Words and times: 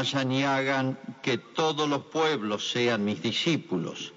Vayan 0.00 0.32
y 0.32 0.44
hagan 0.44 0.98
que 1.20 1.36
todos 1.36 1.86
los 1.86 2.04
pueblos 2.04 2.70
sean 2.70 3.04
mis 3.04 3.22
discípulos, 3.22 4.14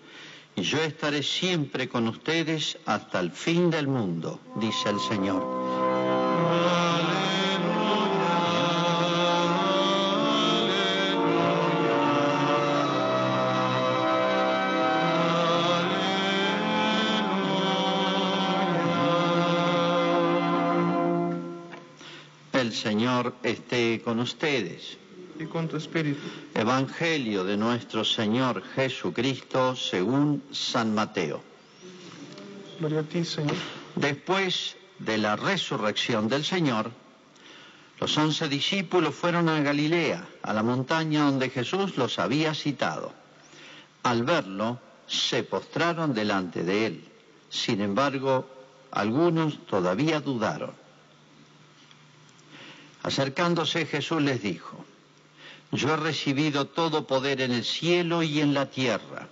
y 0.55 0.61
yo 0.61 0.77
estaré 0.77 1.21
siempre 1.23 1.89
con 1.89 2.07
ustedes 2.07 2.77
hasta 2.85 3.19
el 3.19 3.31
fin 3.31 3.69
del 3.69 3.89
mundo, 3.89 4.39
dice 4.55 4.89
el 4.91 4.99
Señor. 5.01 5.43
El 22.53 22.71
Señor 22.71 23.35
esté 23.43 24.01
con 24.01 24.21
ustedes. 24.21 25.03
Y 25.43 25.47
con 25.47 25.67
tu 25.67 25.77
espíritu. 25.77 26.21
Evangelio 26.53 27.43
de 27.43 27.57
nuestro 27.57 28.03
Señor 28.03 28.63
Jesucristo 28.75 29.75
según 29.75 30.43
San 30.51 30.93
Mateo. 30.95 31.41
Gloria 32.79 32.99
a 32.99 33.03
ti, 33.03 33.23
Señor. 33.23 33.55
Después 33.95 34.75
de 34.99 35.17
la 35.17 35.35
resurrección 35.35 36.27
del 36.27 36.43
Señor, 36.43 36.91
los 37.99 38.17
once 38.17 38.47
discípulos 38.47 39.13
fueron 39.13 39.49
a 39.49 39.61
Galilea, 39.61 40.27
a 40.41 40.53
la 40.53 40.63
montaña 40.63 41.25
donde 41.25 41.49
Jesús 41.49 41.97
los 41.97 42.19
había 42.19 42.53
citado. 42.53 43.13
Al 44.03 44.23
verlo, 44.23 44.79
se 45.07 45.43
postraron 45.43 46.13
delante 46.13 46.63
de 46.63 46.85
él. 46.87 47.03
Sin 47.49 47.81
embargo, 47.81 48.49
algunos 48.91 49.65
todavía 49.67 50.19
dudaron. 50.19 50.71
Acercándose 53.03 53.85
Jesús 53.85 54.21
les 54.21 54.41
dijo, 54.41 54.85
yo 55.73 55.93
he 55.93 55.97
recibido 55.97 56.65
todo 56.67 57.07
poder 57.07 57.41
en 57.41 57.51
el 57.51 57.65
cielo 57.65 58.21
y 58.21 58.39
en 58.41 58.53
la 58.53 58.69
tierra. 58.69 59.27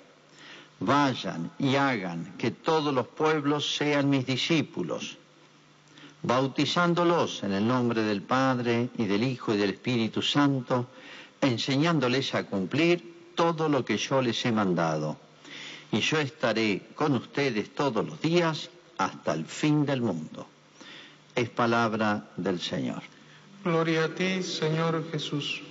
Vayan 0.79 1.51
y 1.59 1.75
hagan 1.75 2.33
que 2.37 2.49
todos 2.49 2.91
los 2.91 3.07
pueblos 3.07 3.75
sean 3.75 4.09
mis 4.09 4.25
discípulos, 4.25 5.17
bautizándolos 6.23 7.43
en 7.43 7.53
el 7.53 7.67
nombre 7.67 8.01
del 8.01 8.23
Padre 8.23 8.89
y 8.97 9.05
del 9.05 9.23
Hijo 9.23 9.53
y 9.53 9.57
del 9.57 9.69
Espíritu 9.69 10.23
Santo, 10.23 10.87
enseñándoles 11.39 12.33
a 12.33 12.45
cumplir 12.45 13.33
todo 13.35 13.69
lo 13.69 13.85
que 13.85 13.97
yo 13.97 14.21
les 14.23 14.43
he 14.43 14.51
mandado. 14.51 15.17
Y 15.91 15.99
yo 15.99 16.19
estaré 16.19 16.87
con 16.95 17.13
ustedes 17.13 17.75
todos 17.75 18.03
los 18.03 18.19
días 18.19 18.71
hasta 18.97 19.33
el 19.33 19.45
fin 19.45 19.85
del 19.85 20.01
mundo. 20.01 20.47
Es 21.35 21.49
palabra 21.49 22.31
del 22.35 22.59
Señor. 22.59 23.03
Gloria 23.63 24.05
a 24.05 24.15
ti, 24.15 24.41
Señor 24.41 25.05
Jesús. 25.11 25.61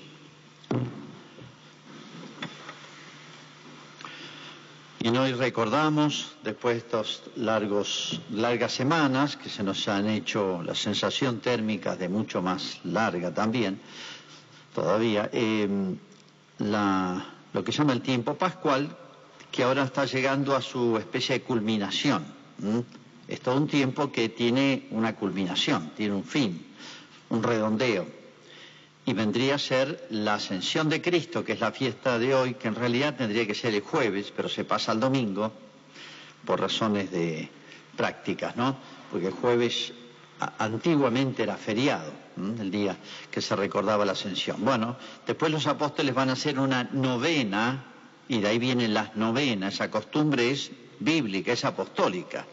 Y 5.02 5.08
hoy 5.16 5.32
recordamos, 5.32 6.36
después 6.44 6.74
de 6.74 6.78
estas 6.80 7.22
largos, 7.36 8.20
largas 8.30 8.72
semanas 8.72 9.36
que 9.36 9.48
se 9.48 9.62
nos 9.62 9.88
han 9.88 10.06
hecho 10.10 10.62
la 10.62 10.74
sensación 10.74 11.40
térmica 11.40 11.96
de 11.96 12.10
mucho 12.10 12.42
más 12.42 12.80
larga 12.84 13.32
también, 13.32 13.80
todavía, 14.74 15.30
eh, 15.32 15.96
la, 16.58 17.24
lo 17.54 17.64
que 17.64 17.72
se 17.72 17.78
llama 17.78 17.94
el 17.94 18.02
tiempo 18.02 18.34
pascual, 18.34 18.94
que 19.50 19.62
ahora 19.62 19.84
está 19.84 20.04
llegando 20.04 20.54
a 20.54 20.60
su 20.60 20.98
especie 20.98 21.38
de 21.38 21.44
culminación. 21.44 22.22
¿m? 22.62 22.84
Es 23.26 23.40
todo 23.40 23.56
un 23.56 23.68
tiempo 23.68 24.12
que 24.12 24.28
tiene 24.28 24.86
una 24.90 25.16
culminación, 25.16 25.92
tiene 25.96 26.14
un 26.14 26.24
fin, 26.24 26.66
un 27.30 27.42
redondeo 27.42 28.19
y 29.10 29.12
vendría 29.12 29.56
a 29.56 29.58
ser 29.58 30.06
la 30.10 30.34
ascensión 30.34 30.88
de 30.88 31.02
Cristo, 31.02 31.44
que 31.44 31.54
es 31.54 31.60
la 31.60 31.72
fiesta 31.72 32.16
de 32.16 32.32
hoy, 32.32 32.54
que 32.54 32.68
en 32.68 32.76
realidad 32.76 33.16
tendría 33.16 33.44
que 33.44 33.56
ser 33.56 33.74
el 33.74 33.80
jueves, 33.80 34.32
pero 34.34 34.48
se 34.48 34.64
pasa 34.64 34.92
al 34.92 35.00
domingo 35.00 35.52
por 36.44 36.60
razones 36.60 37.10
de 37.10 37.48
prácticas, 37.96 38.54
¿no? 38.54 38.76
Porque 39.10 39.26
el 39.26 39.32
jueves 39.32 39.92
antiguamente 40.58 41.42
era 41.42 41.56
feriado, 41.56 42.12
el 42.36 42.70
día 42.70 42.96
que 43.32 43.42
se 43.42 43.56
recordaba 43.56 44.04
la 44.04 44.12
ascensión. 44.12 44.64
Bueno, 44.64 44.96
después 45.26 45.50
los 45.50 45.66
apóstoles 45.66 46.14
van 46.14 46.30
a 46.30 46.34
hacer 46.34 46.60
una 46.60 46.84
novena, 46.92 47.86
y 48.28 48.38
de 48.38 48.46
ahí 48.46 48.60
vienen 48.60 48.94
las 48.94 49.16
novenas, 49.16 49.74
esa 49.74 49.90
costumbre 49.90 50.52
es 50.52 50.70
bíblica, 51.00 51.52
es 51.52 51.64
apostólica, 51.64 52.46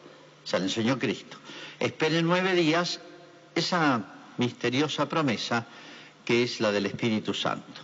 se 0.44 0.58
la 0.58 0.66
enseñó 0.66 0.98
Cristo. 0.98 1.38
Esperen 1.80 2.26
nueve 2.26 2.56
días 2.56 3.00
esa 3.54 4.04
misteriosa 4.38 5.08
promesa 5.08 5.68
que 6.28 6.44
es 6.44 6.60
la 6.60 6.74
del 6.74 6.88
Espíritu 6.88 7.34
Santo. 7.34 7.80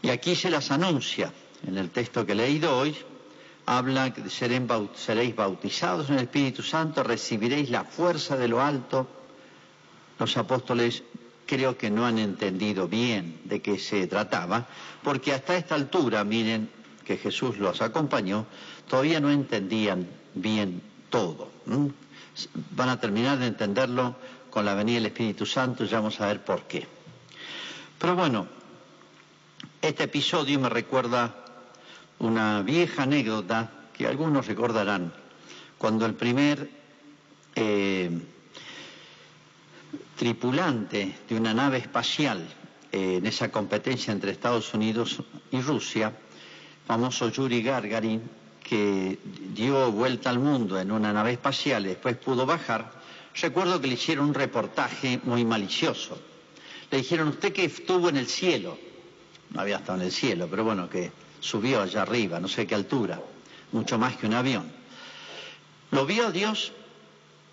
Y 0.00 0.08
aquí 0.08 0.34
se 0.34 0.48
las 0.48 0.70
anuncia, 0.70 1.30
en 1.66 1.76
el 1.76 1.90
texto 1.90 2.24
que 2.24 2.32
he 2.32 2.34
leído 2.34 2.74
hoy, 2.74 2.96
habla 3.66 4.14
que 4.14 4.22
seréis 4.30 5.36
bautizados 5.36 6.08
en 6.08 6.14
el 6.14 6.22
Espíritu 6.22 6.62
Santo, 6.62 7.02
recibiréis 7.02 7.68
la 7.68 7.84
fuerza 7.84 8.38
de 8.38 8.48
lo 8.48 8.62
alto. 8.62 9.06
Los 10.18 10.34
apóstoles 10.38 11.02
creo 11.44 11.76
que 11.76 11.90
no 11.90 12.06
han 12.06 12.18
entendido 12.18 12.88
bien 12.88 13.42
de 13.44 13.60
qué 13.60 13.78
se 13.78 14.06
trataba, 14.06 14.66
porque 15.02 15.34
hasta 15.34 15.58
esta 15.58 15.74
altura, 15.74 16.24
miren 16.24 16.70
que 17.04 17.18
Jesús 17.18 17.58
los 17.58 17.82
acompañó, 17.82 18.46
todavía 18.88 19.20
no 19.20 19.30
entendían 19.30 20.08
bien 20.34 20.80
todo. 21.10 21.50
Van 22.70 22.88
a 22.88 22.98
terminar 22.98 23.38
de 23.38 23.48
entenderlo 23.48 24.16
con 24.48 24.64
la 24.64 24.72
venida 24.72 24.94
del 24.94 25.06
Espíritu 25.06 25.44
Santo 25.44 25.84
y 25.84 25.88
ya 25.88 25.98
vamos 25.98 26.18
a 26.22 26.26
ver 26.26 26.42
por 26.42 26.62
qué. 26.62 26.99
Pero 28.00 28.16
bueno, 28.16 28.46
este 29.82 30.04
episodio 30.04 30.58
me 30.58 30.70
recuerda 30.70 31.34
una 32.18 32.62
vieja 32.62 33.02
anécdota 33.02 33.70
que 33.92 34.06
algunos 34.06 34.46
recordarán, 34.46 35.12
cuando 35.76 36.06
el 36.06 36.14
primer 36.14 36.70
eh, 37.54 38.10
tripulante 40.16 41.14
de 41.28 41.36
una 41.36 41.52
nave 41.52 41.76
espacial 41.76 42.48
en 42.90 43.26
esa 43.26 43.52
competencia 43.52 44.14
entre 44.14 44.32
Estados 44.32 44.72
Unidos 44.72 45.22
y 45.50 45.60
Rusia, 45.60 46.10
famoso 46.86 47.28
Yuri 47.28 47.62
Gagarin, 47.62 48.22
que 48.64 49.18
dio 49.52 49.92
vuelta 49.92 50.30
al 50.30 50.38
mundo 50.38 50.80
en 50.80 50.90
una 50.90 51.12
nave 51.12 51.32
espacial 51.32 51.84
y 51.84 51.90
después 51.90 52.16
pudo 52.16 52.46
bajar, 52.46 52.92
recuerdo 53.34 53.78
que 53.78 53.88
le 53.88 53.94
hicieron 53.94 54.28
un 54.28 54.34
reportaje 54.34 55.20
muy 55.24 55.44
malicioso 55.44 56.29
le 56.90 56.98
dijeron, 56.98 57.28
usted 57.28 57.52
que 57.52 57.64
estuvo 57.64 58.08
en 58.08 58.16
el 58.16 58.26
cielo, 58.26 58.76
no 59.50 59.60
había 59.60 59.76
estado 59.76 60.00
en 60.00 60.06
el 60.06 60.12
cielo, 60.12 60.48
pero 60.50 60.64
bueno, 60.64 60.88
que 60.88 61.12
subió 61.40 61.82
allá 61.82 62.02
arriba, 62.02 62.40
no 62.40 62.48
sé 62.48 62.66
qué 62.66 62.74
altura, 62.74 63.20
mucho 63.72 63.98
más 63.98 64.16
que 64.16 64.26
un 64.26 64.34
avión. 64.34 64.70
¿Lo 65.90 66.06
vio 66.06 66.30
Dios? 66.30 66.72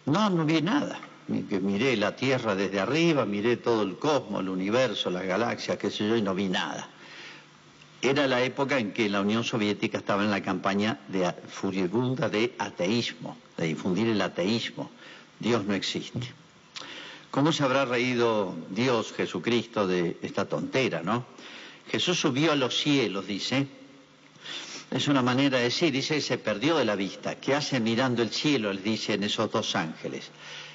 No, 0.05 0.29
no 0.29 0.45
vi 0.45 0.61
nada. 0.61 0.99
Miré 1.27 1.97
la 1.97 2.15
Tierra 2.15 2.55
desde 2.55 2.79
arriba, 2.79 3.25
miré 3.25 3.57
todo 3.57 3.83
el 3.83 3.97
cosmos, 3.97 4.41
el 4.41 4.49
universo, 4.49 5.09
las 5.09 5.25
galaxias, 5.25 5.77
qué 5.77 5.91
sé 5.91 6.07
yo, 6.07 6.15
y 6.15 6.21
no 6.21 6.33
vi 6.33 6.47
nada. 6.47 6.87
Era 8.01 8.27
la 8.27 8.41
época 8.43 8.77
en 8.77 8.93
que 8.93 9.09
la 9.09 9.21
Unión 9.21 9.43
Soviética 9.43 9.97
estaba 9.97 10.23
en 10.23 10.31
la 10.31 10.41
campaña 10.41 10.99
de 11.07 11.33
furibunda 11.49 12.29
de 12.29 12.55
ateísmo, 12.57 13.37
de 13.57 13.65
difundir 13.65 14.07
el 14.07 14.21
ateísmo. 14.21 14.89
Dios 15.39 15.65
no 15.65 15.73
existe. 15.73 16.31
¿Cómo 17.31 17.51
se 17.51 17.63
habrá 17.63 17.85
reído 17.85 18.55
Dios, 18.69 19.13
Jesucristo, 19.13 19.85
de 19.85 20.17
esta 20.21 20.45
tontera, 20.45 21.01
no? 21.03 21.25
Jesús 21.89 22.19
subió 22.19 22.51
a 22.51 22.55
los 22.55 22.77
cielos, 22.77 23.27
dice. 23.27 23.67
Es 24.89 25.07
una 25.07 25.21
manera 25.21 25.57
de 25.57 25.65
decir, 25.65 25.91
dice 25.91 26.15
que 26.15 26.21
se 26.21 26.37
perdió 26.37 26.77
de 26.77 26.85
la 26.85 26.95
vista. 26.95 27.35
¿Qué 27.35 27.53
hace 27.53 27.79
mirando 27.79 28.21
el 28.23 28.29
cielo? 28.29 28.71
Les 28.71 28.83
dicen 28.83 29.23
esos 29.23 29.51
dos 29.51 29.75
ángeles. 29.75 30.31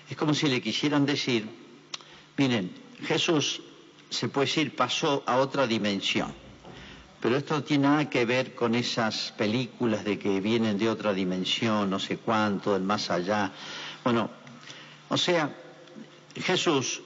Es 0.08 0.16
como 0.16 0.34
si 0.34 0.48
le 0.48 0.60
quisieran 0.60 1.06
decir, 1.06 1.48
miren, 2.36 2.72
Jesús, 3.04 3.62
se 4.10 4.28
puede 4.28 4.46
decir, 4.46 4.76
pasó 4.76 5.22
a 5.26 5.38
otra 5.38 5.66
dimensión. 5.66 6.32
Pero 7.20 7.36
esto 7.36 7.54
no 7.54 7.62
tiene 7.62 7.84
nada 7.84 8.10
que 8.10 8.24
ver 8.24 8.54
con 8.54 8.74
esas 8.74 9.32
películas 9.38 10.04
de 10.04 10.18
que 10.18 10.40
vienen 10.40 10.76
de 10.76 10.90
otra 10.90 11.14
dimensión, 11.14 11.88
no 11.88 11.98
sé 11.98 12.18
cuánto, 12.18 12.74
del 12.74 12.82
más 12.82 13.10
allá. 13.10 13.52
Bueno, 14.04 14.28
o 15.08 15.16
sea, 15.16 15.54
Jesús, 16.40 17.02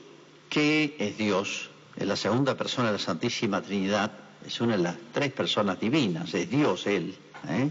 que 0.48 0.96
es 0.98 1.18
Dios, 1.18 1.70
es 1.96 2.06
la 2.06 2.16
segunda 2.16 2.56
persona 2.56 2.88
de 2.88 2.98
la 2.98 2.98
Santísima 2.98 3.62
Trinidad, 3.62 4.12
es 4.46 4.60
una 4.60 4.76
de 4.76 4.82
las 4.82 4.96
tres 5.12 5.32
personas 5.32 5.80
divinas, 5.80 6.32
es 6.34 6.48
Dios 6.48 6.86
Él. 6.86 7.14
¿eh? 7.48 7.70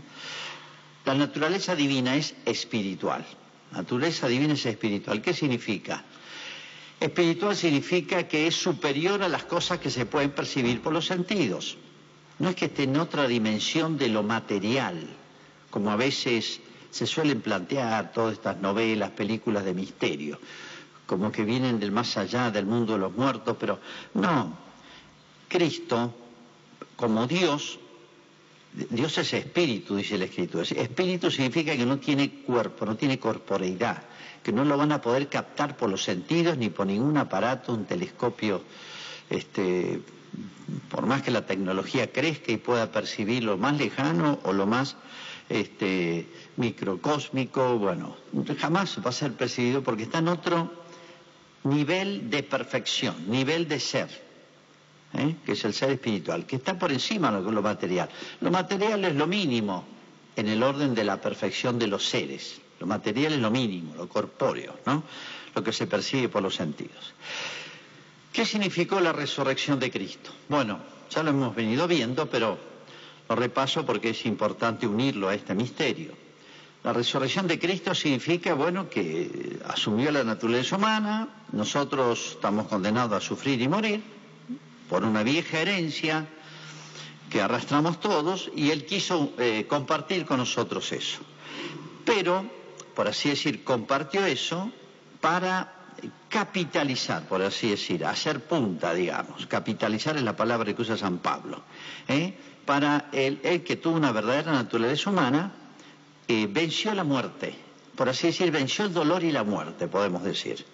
La 1.06 1.14
naturaleza 1.14 1.76
divina 1.76 2.16
es 2.16 2.36
espiritual. 2.46 3.26
Naturaleza 3.72 4.28
divina 4.28 4.54
es 4.54 4.66
espiritual. 4.66 5.22
¿Qué 5.22 5.34
significa? 5.34 6.04
Espiritual 7.00 7.56
significa 7.56 8.28
que 8.28 8.48
es 8.48 8.56
superior 8.56 9.22
a 9.22 9.30
las 9.30 9.46
cosas 9.46 9.80
que 9.80 9.90
se 9.90 10.06
pueden 10.06 10.32
percibir 10.32 10.82
por 10.82 10.94
los 10.94 11.06
sentidos. 11.06 11.78
No 12.40 12.50
es 12.50 12.56
que 12.56 12.66
esté 12.66 12.84
en 12.84 12.98
otra 12.98 13.28
dimensión 13.28 13.98
de 13.98 14.10
lo 14.10 14.24
material, 14.24 15.08
como 15.70 15.92
a 15.92 15.96
veces 15.96 16.60
se 16.92 17.06
suelen 17.06 17.42
plantear 17.42 18.12
todas 18.12 18.34
estas 18.34 18.58
novelas, 18.58 19.12
películas 19.12 19.64
de 19.64 19.74
misterio 19.74 20.40
como 21.06 21.32
que 21.32 21.44
vienen 21.44 21.80
del 21.80 21.92
más 21.92 22.18
allá, 22.18 22.52
del 22.52 22.66
mundo 22.66 22.94
de 22.94 23.00
los 23.00 23.14
muertos, 23.14 23.56
pero 23.60 23.80
no. 24.14 24.58
Cristo, 25.48 26.14
como 26.96 27.28
Dios, 27.28 27.80
Dios 28.90 29.18
es 29.18 29.34
espíritu, 29.34 29.96
dice 29.96 30.16
el 30.16 30.24
Escrito. 30.24 30.62
Espíritu 30.62 31.32
significa 31.32 31.76
que 31.76 31.86
no 31.86 31.98
tiene 31.98 32.30
cuerpo, 32.44 32.86
no 32.86 32.96
tiene 32.96 33.20
corporeidad, 33.20 34.04
que 34.44 34.52
no 34.52 34.66
lo 34.66 34.78
van 34.78 34.92
a 34.92 35.02
poder 35.02 35.30
captar 35.30 35.78
por 35.78 35.90
los 35.90 36.04
sentidos 36.04 36.58
ni 36.58 36.70
por 36.70 36.88
ningún 36.88 37.18
aparato, 37.18 37.74
un 37.74 37.86
telescopio, 37.86 38.64
este, 39.30 40.02
por 40.90 41.06
más 41.06 41.22
que 41.22 41.32
la 41.32 41.46
tecnología 41.46 42.12
crezca 42.12 42.52
y 42.52 42.58
pueda 42.58 42.92
percibir 42.92 43.44
lo 43.44 43.58
más 43.58 43.78
lejano 43.78 44.40
o 44.44 44.52
lo 44.52 44.66
más 44.66 44.98
este, 45.48 46.28
microcósmico, 46.58 47.78
bueno, 47.78 48.16
jamás 48.60 48.98
va 49.06 49.10
a 49.10 49.14
ser 49.14 49.34
percibido 49.34 49.84
porque 49.84 50.04
está 50.04 50.18
en 50.18 50.28
otro 50.28 50.85
nivel 51.66 52.30
de 52.30 52.44
perfección, 52.44 53.30
nivel 53.30 53.68
de 53.68 53.80
ser. 53.80 54.26
¿eh? 55.18 55.36
que 55.46 55.54
es 55.54 55.66
el 55.66 55.74
ser 55.74 55.92
espiritual, 55.92 56.46
que 56.46 56.58
está 56.58 56.78
por 56.78 56.92
encima 56.92 57.32
de 57.32 57.52
lo 57.52 57.62
material. 57.62 58.10
Lo 58.42 58.52
material 58.52 59.06
es 59.06 59.16
lo 59.16 59.28
mínimo 59.28 59.86
en 60.36 60.48
el 60.48 60.62
orden 60.62 60.94
de 60.94 61.04
la 61.04 61.20
perfección 61.20 61.80
de 61.80 61.88
los 61.88 62.08
seres. 62.08 62.60
Lo 62.80 62.88
material 62.88 63.34
es 63.34 63.40
lo 63.40 63.52
mínimo, 63.52 63.96
lo 63.96 64.10
corpóreo, 64.10 64.80
¿no? 64.86 65.04
lo 65.54 65.64
que 65.64 65.72
se 65.72 65.88
percibe 65.88 66.30
por 66.30 66.44
los 66.44 66.56
sentidos. 66.56 67.14
¿Qué 68.34 68.46
significó 68.46 69.00
la 69.00 69.14
resurrección 69.14 69.80
de 69.80 69.90
Cristo? 69.90 70.32
Bueno, 70.50 70.80
ya 71.10 71.24
lo 71.24 71.30
hemos 71.30 71.56
venido 71.56 71.88
viendo, 71.88 72.30
pero 72.30 72.58
lo 73.30 73.36
repaso 73.36 73.86
porque 73.86 74.10
es 74.10 74.26
importante 74.26 74.86
unirlo 74.86 75.30
a 75.30 75.36
este 75.36 75.56
misterio. 75.56 76.25
La 76.86 76.94
resurrección 76.94 77.48
de 77.48 77.58
Cristo 77.58 77.96
significa, 77.96 78.54
bueno, 78.54 78.88
que 78.88 79.60
asumió 79.68 80.12
la 80.12 80.24
naturaleza 80.24 80.76
humana, 80.76 81.28
nosotros 81.52 82.34
estamos 82.34 82.68
condenados 82.68 83.18
a 83.18 83.26
sufrir 83.26 83.60
y 83.60 83.68
morir, 83.68 84.04
por 84.88 85.04
una 85.04 85.24
vieja 85.24 85.62
herencia 85.62 86.28
que 87.32 87.42
arrastramos 87.42 88.00
todos 88.00 88.52
y 88.56 88.70
él 88.70 88.86
quiso 88.86 89.34
eh, 89.40 89.66
compartir 89.68 90.28
con 90.28 90.38
nosotros 90.38 90.92
eso. 90.92 91.22
Pero, 92.06 92.46
por 92.94 93.08
así 93.08 93.30
decir, 93.30 93.64
compartió 93.64 94.24
eso 94.24 94.72
para 95.22 95.74
capitalizar, 96.30 97.24
por 97.24 97.42
así 97.42 97.72
decir, 97.72 98.06
hacer 98.06 98.42
punta, 98.42 98.94
digamos. 98.94 99.48
Capitalizar 99.48 100.18
es 100.18 100.22
la 100.22 100.36
palabra 100.36 100.72
que 100.72 100.84
usa 100.84 100.98
San 100.98 101.18
Pablo. 101.18 101.64
¿eh? 102.08 102.38
Para 102.64 103.10
él, 103.12 103.64
que 103.66 103.76
tuvo 103.76 103.96
una 103.96 104.12
verdadera 104.12 104.52
naturaleza 104.52 105.10
humana, 105.10 105.52
eh, 106.28 106.48
venció 106.50 106.94
la 106.94 107.04
muerte, 107.04 107.56
por 107.96 108.10
así 108.10 108.28
decir, 108.28 108.52
venció 108.52 108.86
el 108.86 108.94
dolor 108.94 109.24
y 109.24 109.32
la 109.32 109.44
muerte, 109.44 109.88
podemos 109.88 110.24
decir. 110.24 110.66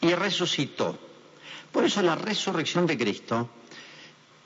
Y 0.00 0.12
resucitó. 0.14 0.98
Por 1.72 1.84
eso 1.84 2.00
la 2.02 2.14
resurrección 2.14 2.86
de 2.86 2.96
Cristo 2.96 3.48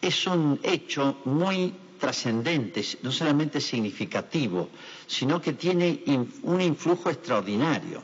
es 0.01 0.27
un 0.27 0.59
hecho 0.63 1.19
muy 1.25 1.75
trascendente, 1.99 2.85
no 3.03 3.13
solamente 3.13 3.61
significativo, 3.61 4.71
sino 5.07 5.41
que 5.41 5.53
tiene 5.53 6.03
un 6.43 6.61
influjo 6.61 7.11
extraordinario. 7.11 8.03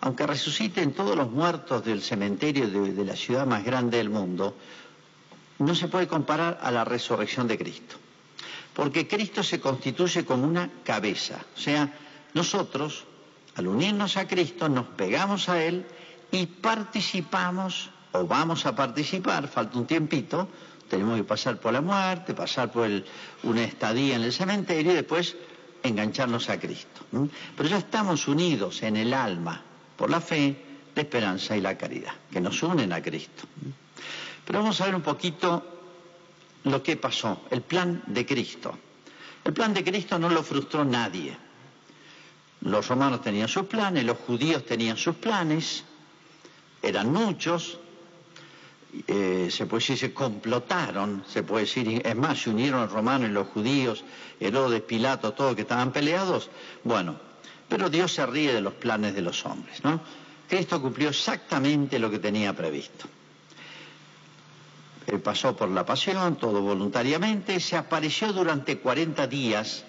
Aunque 0.00 0.26
resuciten 0.26 0.92
todos 0.92 1.16
los 1.16 1.30
muertos 1.30 1.84
del 1.84 2.02
cementerio 2.02 2.68
de, 2.68 3.04
la 3.04 3.14
ciudad 3.14 3.46
más 3.46 3.64
grande 3.64 3.98
del 3.98 4.10
mundo, 4.10 4.56
no 5.60 5.74
se 5.74 5.88
puede 5.88 6.08
comparar 6.08 6.58
a 6.62 6.70
la 6.70 6.84
resurrección 6.84 7.46
de 7.46 7.58
Cristo. 7.58 7.96
Porque 8.78 9.08
Cristo 9.08 9.42
se 9.42 9.58
constituye 9.58 10.24
como 10.24 10.46
una 10.46 10.70
cabeza. 10.84 11.40
O 11.56 11.58
sea, 11.58 11.92
nosotros, 12.32 13.02
al 13.56 13.66
unirnos 13.66 14.16
a 14.16 14.28
Cristo, 14.28 14.68
nos 14.68 14.86
pegamos 14.94 15.48
a 15.48 15.60
Él 15.60 15.84
y 16.30 16.46
participamos 16.46 17.90
o 18.12 18.24
vamos 18.24 18.66
a 18.66 18.76
participar, 18.76 19.48
falta 19.48 19.76
un 19.78 19.86
tiempito, 19.88 20.48
tenemos 20.88 21.16
que 21.16 21.24
pasar 21.24 21.58
por 21.58 21.72
la 21.72 21.80
muerte, 21.80 22.34
pasar 22.34 22.70
por 22.70 22.88
una 23.42 23.64
estadía 23.64 24.14
en 24.14 24.22
el 24.22 24.32
cementerio 24.32 24.92
y 24.92 24.94
después 24.94 25.34
engancharnos 25.82 26.48
a 26.48 26.60
Cristo. 26.60 27.00
Pero 27.56 27.68
ya 27.68 27.78
estamos 27.78 28.28
unidos 28.28 28.84
en 28.84 28.96
el 28.96 29.12
alma 29.12 29.60
por 29.96 30.08
la 30.08 30.20
fe, 30.20 30.54
la 30.94 31.02
esperanza 31.02 31.56
y 31.56 31.60
la 31.60 31.76
caridad, 31.76 32.14
que 32.30 32.40
nos 32.40 32.62
unen 32.62 32.92
a 32.92 33.02
Cristo. 33.02 33.42
Pero 34.44 34.60
vamos 34.60 34.80
a 34.80 34.84
ver 34.84 34.94
un 34.94 35.02
poquito 35.02 35.77
lo 36.70 36.82
que 36.82 36.96
pasó, 36.96 37.42
el 37.50 37.62
plan 37.62 38.02
de 38.06 38.24
Cristo. 38.26 38.78
El 39.44 39.52
plan 39.52 39.72
de 39.72 39.84
Cristo 39.84 40.18
no 40.18 40.28
lo 40.28 40.42
frustró 40.42 40.84
nadie. 40.84 41.36
Los 42.60 42.88
romanos 42.88 43.22
tenían 43.22 43.48
sus 43.48 43.66
planes, 43.66 44.04
los 44.04 44.18
judíos 44.18 44.64
tenían 44.66 44.96
sus 44.96 45.16
planes, 45.16 45.84
eran 46.82 47.12
muchos, 47.12 47.78
eh, 49.06 49.48
se 49.50 49.66
puede 49.66 49.80
decir, 49.80 49.98
se 49.98 50.12
complotaron, 50.14 51.24
se 51.28 51.42
puede 51.42 51.64
decir, 51.64 52.02
es 52.04 52.16
más, 52.16 52.42
se 52.42 52.50
unieron 52.50 52.80
los 52.80 52.92
romanos 52.92 53.28
y 53.28 53.32
los 53.32 53.48
judíos, 53.48 54.04
Herodes, 54.40 54.82
Pilato, 54.82 55.32
todos 55.32 55.54
que 55.54 55.62
estaban 55.62 55.92
peleados. 55.92 56.50
Bueno, 56.84 57.18
pero 57.68 57.90
Dios 57.90 58.12
se 58.12 58.26
ríe 58.26 58.52
de 58.52 58.60
los 58.60 58.74
planes 58.74 59.14
de 59.14 59.22
los 59.22 59.44
hombres, 59.44 59.84
¿no? 59.84 60.00
Cristo 60.48 60.80
cumplió 60.80 61.10
exactamente 61.10 61.98
lo 61.98 62.10
que 62.10 62.18
tenía 62.18 62.54
previsto. 62.54 63.06
Pasó 65.16 65.56
por 65.56 65.70
la 65.70 65.86
pasión, 65.86 66.36
todo 66.36 66.60
voluntariamente, 66.60 67.60
se 67.60 67.76
apareció 67.76 68.30
durante 68.32 68.78
40 68.78 69.26
días, 69.26 69.84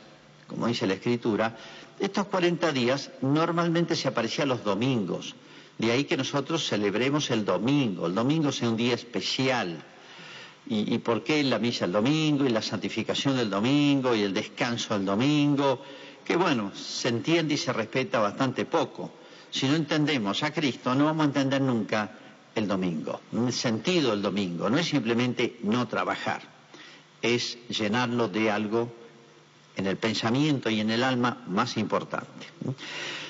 como 0.47 0.67
dice 0.67 0.87
la 0.87 0.93
Escritura. 0.93 1.57
Estos 1.99 2.27
40 2.27 2.71
días 2.71 3.11
normalmente 3.21 3.97
se 3.97 4.07
aparecía 4.07 4.45
los 4.45 4.63
domingos, 4.63 5.35
de 5.77 5.91
ahí 5.91 6.05
que 6.05 6.15
nosotros 6.15 6.65
celebremos 6.65 7.31
el 7.31 7.43
domingo. 7.43 8.07
El 8.07 8.15
domingo 8.15 8.51
sea 8.53 8.69
un 8.69 8.77
día 8.77 8.95
especial. 8.95 9.83
¿Y, 10.67 10.99
por 10.99 11.23
qué 11.23 11.43
la 11.43 11.57
misa 11.57 11.85
el 11.85 11.91
domingo 11.91 12.45
y 12.45 12.49
la 12.49 12.61
santificación 12.61 13.35
del 13.35 13.49
domingo 13.49 14.13
y 14.15 14.21
el 14.21 14.33
descanso 14.33 14.93
del 14.93 15.05
domingo? 15.05 15.81
Que 16.23 16.35
bueno, 16.35 16.71
se 16.75 17.09
entiende 17.09 17.55
y 17.55 17.57
se 17.57 17.73
respeta 17.73 18.19
bastante 18.19 18.65
poco. 18.65 19.11
Si 19.49 19.67
no 19.67 19.75
entendemos 19.75 20.43
a 20.43 20.53
Cristo, 20.53 20.93
no 20.93 21.05
vamos 21.05 21.23
a 21.23 21.27
entender 21.27 21.61
nunca 21.61 22.18
el 22.59 22.67
domingo, 22.67 23.19
el 23.33 23.51
sentido 23.51 24.11
del 24.11 24.21
domingo. 24.21 24.69
No 24.69 24.77
es 24.77 24.87
simplemente 24.87 25.57
no 25.63 25.87
trabajar, 25.87 26.41
es 27.21 27.57
llenarlo 27.69 28.27
de 28.27 28.51
algo 28.51 28.93
en 29.75 29.87
el 29.87 29.97
pensamiento 29.97 30.69
y 30.69 30.79
en 30.79 30.91
el 30.91 31.03
alma 31.03 31.43
más 31.47 31.77
importante. 31.77 32.47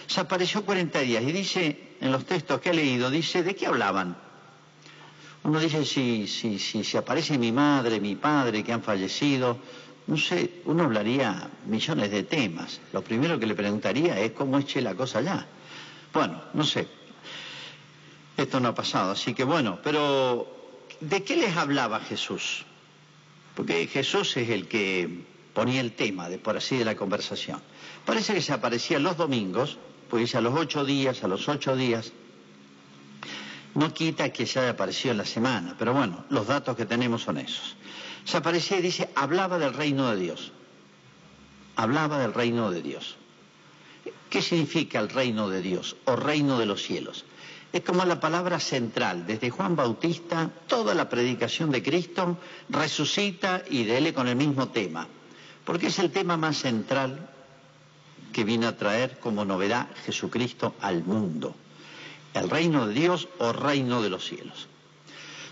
Se 0.07 0.19
apareció 0.19 0.65
40 0.65 0.99
días 0.99 1.23
y 1.23 1.31
dice 1.31 1.95
en 2.01 2.11
los 2.11 2.25
textos 2.25 2.59
que 2.59 2.71
he 2.71 2.73
leído, 2.73 3.09
dice, 3.09 3.43
¿de 3.43 3.55
qué 3.55 3.67
hablaban? 3.67 4.17
Uno 5.43 5.59
dice, 5.59 5.85
si, 5.85 6.27
si, 6.27 6.59
si, 6.59 6.83
si 6.83 6.97
aparece 6.97 7.37
mi 7.37 7.51
madre, 7.51 7.99
mi 8.01 8.15
padre 8.15 8.63
que 8.63 8.73
han 8.73 8.81
fallecido, 8.83 9.57
no 10.07 10.17
sé, 10.17 10.61
uno 10.65 10.83
hablaría 10.85 11.49
millones 11.67 12.09
de 12.11 12.23
temas. 12.23 12.81
Lo 12.91 13.03
primero 13.03 13.39
que 13.39 13.45
le 13.45 13.53
preguntaría 13.55 14.19
es 14.19 14.31
cómo 14.31 14.57
eche 14.57 14.81
la 14.81 14.95
cosa 14.95 15.19
allá. 15.19 15.45
Bueno, 16.11 16.41
no 16.53 16.63
sé. 16.63 16.87
Esto 18.49 18.59
no 18.59 18.69
ha 18.69 18.73
pasado, 18.73 19.11
así 19.11 19.35
que 19.35 19.43
bueno, 19.43 19.77
pero 19.83 20.51
¿de 21.01 21.23
qué 21.23 21.35
les 21.35 21.55
hablaba 21.55 21.99
Jesús? 21.99 22.65
Porque 23.53 23.85
Jesús 23.85 24.35
es 24.37 24.49
el 24.49 24.67
que 24.67 25.23
ponía 25.53 25.81
el 25.81 25.91
tema, 25.91 26.29
de, 26.29 26.39
por 26.39 26.57
así, 26.57 26.75
de 26.75 26.83
la 26.83 26.95
conversación. 26.95 27.61
Parece 28.07 28.33
que 28.33 28.41
se 28.41 28.51
aparecía 28.51 28.97
los 28.97 29.17
domingos 29.17 29.77
pues 30.09 30.33
a 30.33 30.41
los 30.41 30.55
ocho 30.57 30.83
días, 30.83 31.23
a 31.23 31.27
los 31.27 31.47
ocho 31.47 31.75
días, 31.75 32.11
no 33.75 33.93
quita 33.93 34.33
que 34.33 34.47
se 34.47 34.59
haya 34.59 34.71
aparecido 34.71 35.11
en 35.11 35.19
la 35.19 35.25
semana, 35.25 35.75
pero 35.77 35.93
bueno, 35.93 36.25
los 36.31 36.47
datos 36.47 36.75
que 36.75 36.87
tenemos 36.87 37.21
son 37.21 37.37
esos. 37.37 37.75
Se 38.25 38.37
aparecía 38.37 38.79
y 38.79 38.81
dice, 38.81 39.11
hablaba 39.13 39.59
del 39.59 39.75
reino 39.75 40.09
de 40.09 40.19
Dios. 40.19 40.51
Hablaba 41.75 42.17
del 42.17 42.33
reino 42.33 42.71
de 42.71 42.81
Dios. 42.81 43.15
¿Qué 44.31 44.41
significa 44.41 44.99
el 44.99 45.09
reino 45.09 45.49
de 45.49 45.61
Dios 45.61 45.97
o 46.05 46.15
reino 46.15 46.57
de 46.57 46.65
los 46.65 46.81
cielos? 46.81 47.25
Es 47.71 47.83
como 47.83 48.03
la 48.03 48.19
palabra 48.19 48.59
central, 48.59 49.27
desde 49.27 49.51
Juan 49.51 49.75
Bautista, 49.75 50.49
toda 50.65 50.95
la 50.95 51.07
predicación 51.07 51.69
de 51.69 51.83
Cristo 51.83 52.37
resucita 52.67 53.63
y 53.69 53.83
dele 53.83 54.13
con 54.13 54.27
el 54.27 54.35
mismo 54.35 54.69
tema, 54.69 55.07
porque 55.65 55.87
es 55.87 55.99
el 55.99 56.09
tema 56.11 56.35
más 56.35 56.57
central 56.57 57.29
que 58.33 58.43
viene 58.43 58.65
a 58.65 58.75
traer 58.75 59.19
como 59.19 59.45
novedad 59.45 59.87
Jesucristo 60.05 60.75
al 60.81 61.03
mundo, 61.03 61.55
el 62.33 62.49
reino 62.49 62.87
de 62.87 62.93
Dios 62.93 63.27
o 63.37 63.53
reino 63.53 64.01
de 64.01 64.09
los 64.09 64.25
cielos. 64.25 64.67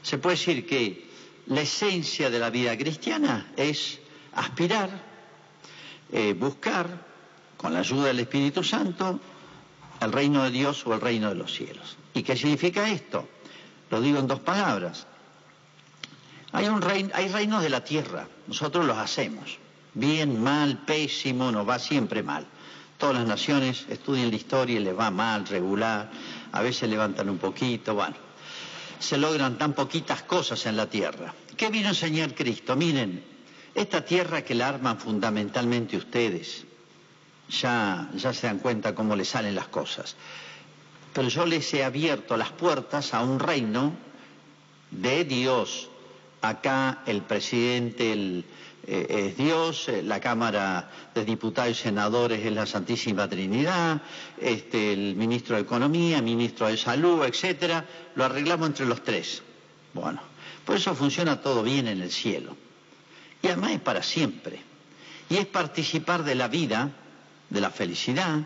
Se 0.02 0.18
puede 0.18 0.38
decir 0.38 0.66
que 0.66 1.08
la 1.48 1.62
esencia 1.62 2.32
de 2.32 2.40
la 2.40 2.50
vida 2.50 2.76
cristiana 2.78 3.52
es 3.56 4.00
aspirar, 4.34 4.90
eh, 6.12 6.34
buscar, 6.34 7.06
con 7.58 7.74
la 7.74 7.80
ayuda 7.80 8.08
del 8.08 8.20
Espíritu 8.20 8.64
Santo, 8.64 9.20
el 10.01 10.12
reino 10.12 10.44
de 10.44 10.51
Dios 10.51 10.86
o 10.86 10.94
el 10.94 11.01
reino 11.01 11.30
de 11.30 11.36
los 11.36 11.54
cielos. 11.54 11.98
¿Y 12.13 12.24
qué 12.24 12.36
significa 12.36 12.89
esto? 12.89 13.27
Lo 13.89 14.01
digo 14.01 14.20
en 14.20 14.27
dos 14.27 14.39
palabras. 14.39 15.08
Hay, 16.51 16.68
un 16.68 16.82
reino, 16.82 17.10
hay 17.13 17.27
reinos 17.27 17.62
de 17.62 17.70
la 17.70 17.84
tierra, 17.84 18.27
nosotros 18.48 18.86
los 18.86 18.98
hacemos. 18.98 19.58
Bien, 19.94 20.42
mal, 20.42 20.80
pésimo, 20.86 21.51
nos 21.51 21.68
va 21.68 21.80
siempre 21.80 22.24
mal. 22.24 22.46
Todas 22.98 23.16
las 23.16 23.27
naciones 23.27 23.86
estudian 23.89 24.30
la 24.30 24.36
historia 24.36 24.80
y 24.80 24.84
les 24.84 24.98
va 24.98 25.12
mal, 25.12 25.46
regular, 25.48 26.10
a 26.51 26.62
veces 26.62 26.89
levantan 26.89 27.30
un 27.30 27.38
poquito, 27.38 27.94
bueno. 27.96 28.16
se 29.00 29.18
logran 29.18 29.58
tan 29.58 29.74
poquitas 29.74 30.24
cosas 30.24 30.66
en 30.66 30.77
la 30.77 30.89
tierra. 30.89 31.34
¿Qué 31.56 31.70
vino 31.70 31.88
a 31.88 31.89
enseñar 31.89 32.34
Cristo? 32.34 32.75
Miren, 32.75 33.24
esta 33.75 34.04
tierra 34.04 34.44
que 34.44 34.56
la 34.56 34.70
arman 34.70 35.00
fundamentalmente 35.00 35.98
ustedes, 35.98 36.67
ya, 37.50 38.10
ya 38.13 38.34
se 38.34 38.48
dan 38.48 38.60
cuenta 38.60 38.96
cómo 38.96 39.16
les 39.16 39.30
salen 39.30 39.56
las 39.56 39.68
cosas. 39.68 40.16
Pero 41.13 41.30
yo 41.30 41.46
les 41.46 41.74
he 41.74 41.84
abierto 41.84 42.38
las 42.38 42.51
puertas 42.51 43.13
a 43.13 43.22
un 43.22 43.39
reino 43.39 43.94
de 44.92 45.25
Dios. 45.25 45.89
Acá 46.42 47.01
el 47.06 47.24
presidente 47.24 48.44
eh, 48.86 49.06
es 49.10 49.38
Dios, 49.38 49.89
eh, 49.89 50.04
la 50.04 50.20
Cámara 50.20 50.89
de 51.13 51.25
Diputados 51.25 51.72
y 51.72 51.74
Senadores 51.75 52.46
es 52.46 52.54
la 52.54 52.66
Santísima 52.66 53.27
Trinidad, 53.27 54.01
este, 54.39 54.94
el 54.94 55.16
ministro 55.16 55.56
de 55.56 55.63
Economía, 55.63 56.22
ministro 56.22 56.68
de 56.68 56.77
Salud, 56.77 57.24
etcétera, 57.25 57.86
lo 58.16 58.24
arreglamos 58.24 58.68
entre 58.68 58.86
los 58.86 59.04
tres. 59.04 59.42
Bueno, 59.94 60.22
por 60.63 60.75
eso 60.75 60.94
funciona 60.94 61.42
todo 61.42 61.63
bien 61.63 61.88
en 61.88 62.01
el 62.01 62.12
cielo. 62.12 62.56
Y 63.42 63.48
además 63.48 63.72
es 63.72 63.82
para 63.82 64.04
siempre. 64.04 64.62
Y 65.30 65.38
es 65.38 65.46
participar 65.46 66.24
de 66.24 66.36
la 66.36 66.48
vida, 66.48 66.92
de 67.50 67.62
la 67.62 67.70
felicidad, 67.70 68.42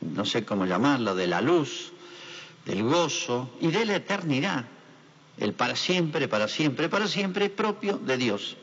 no 0.00 0.24
sé 0.24 0.44
cómo 0.44 0.66
llamarlo, 0.66 1.14
de 1.14 1.26
la 1.26 1.40
luz, 1.40 1.92
del 2.64 2.82
gozo 2.82 3.50
y 3.60 3.68
de 3.68 3.84
la 3.84 3.96
eternidad. 3.96 4.64
El 5.38 5.54
para 5.54 5.76
siempre, 5.76 6.28
para 6.28 6.48
siempre, 6.48 6.88
para 6.88 7.08
siempre 7.08 7.50
propio 7.50 7.98
de 7.98 8.16
Dios. 8.16 8.56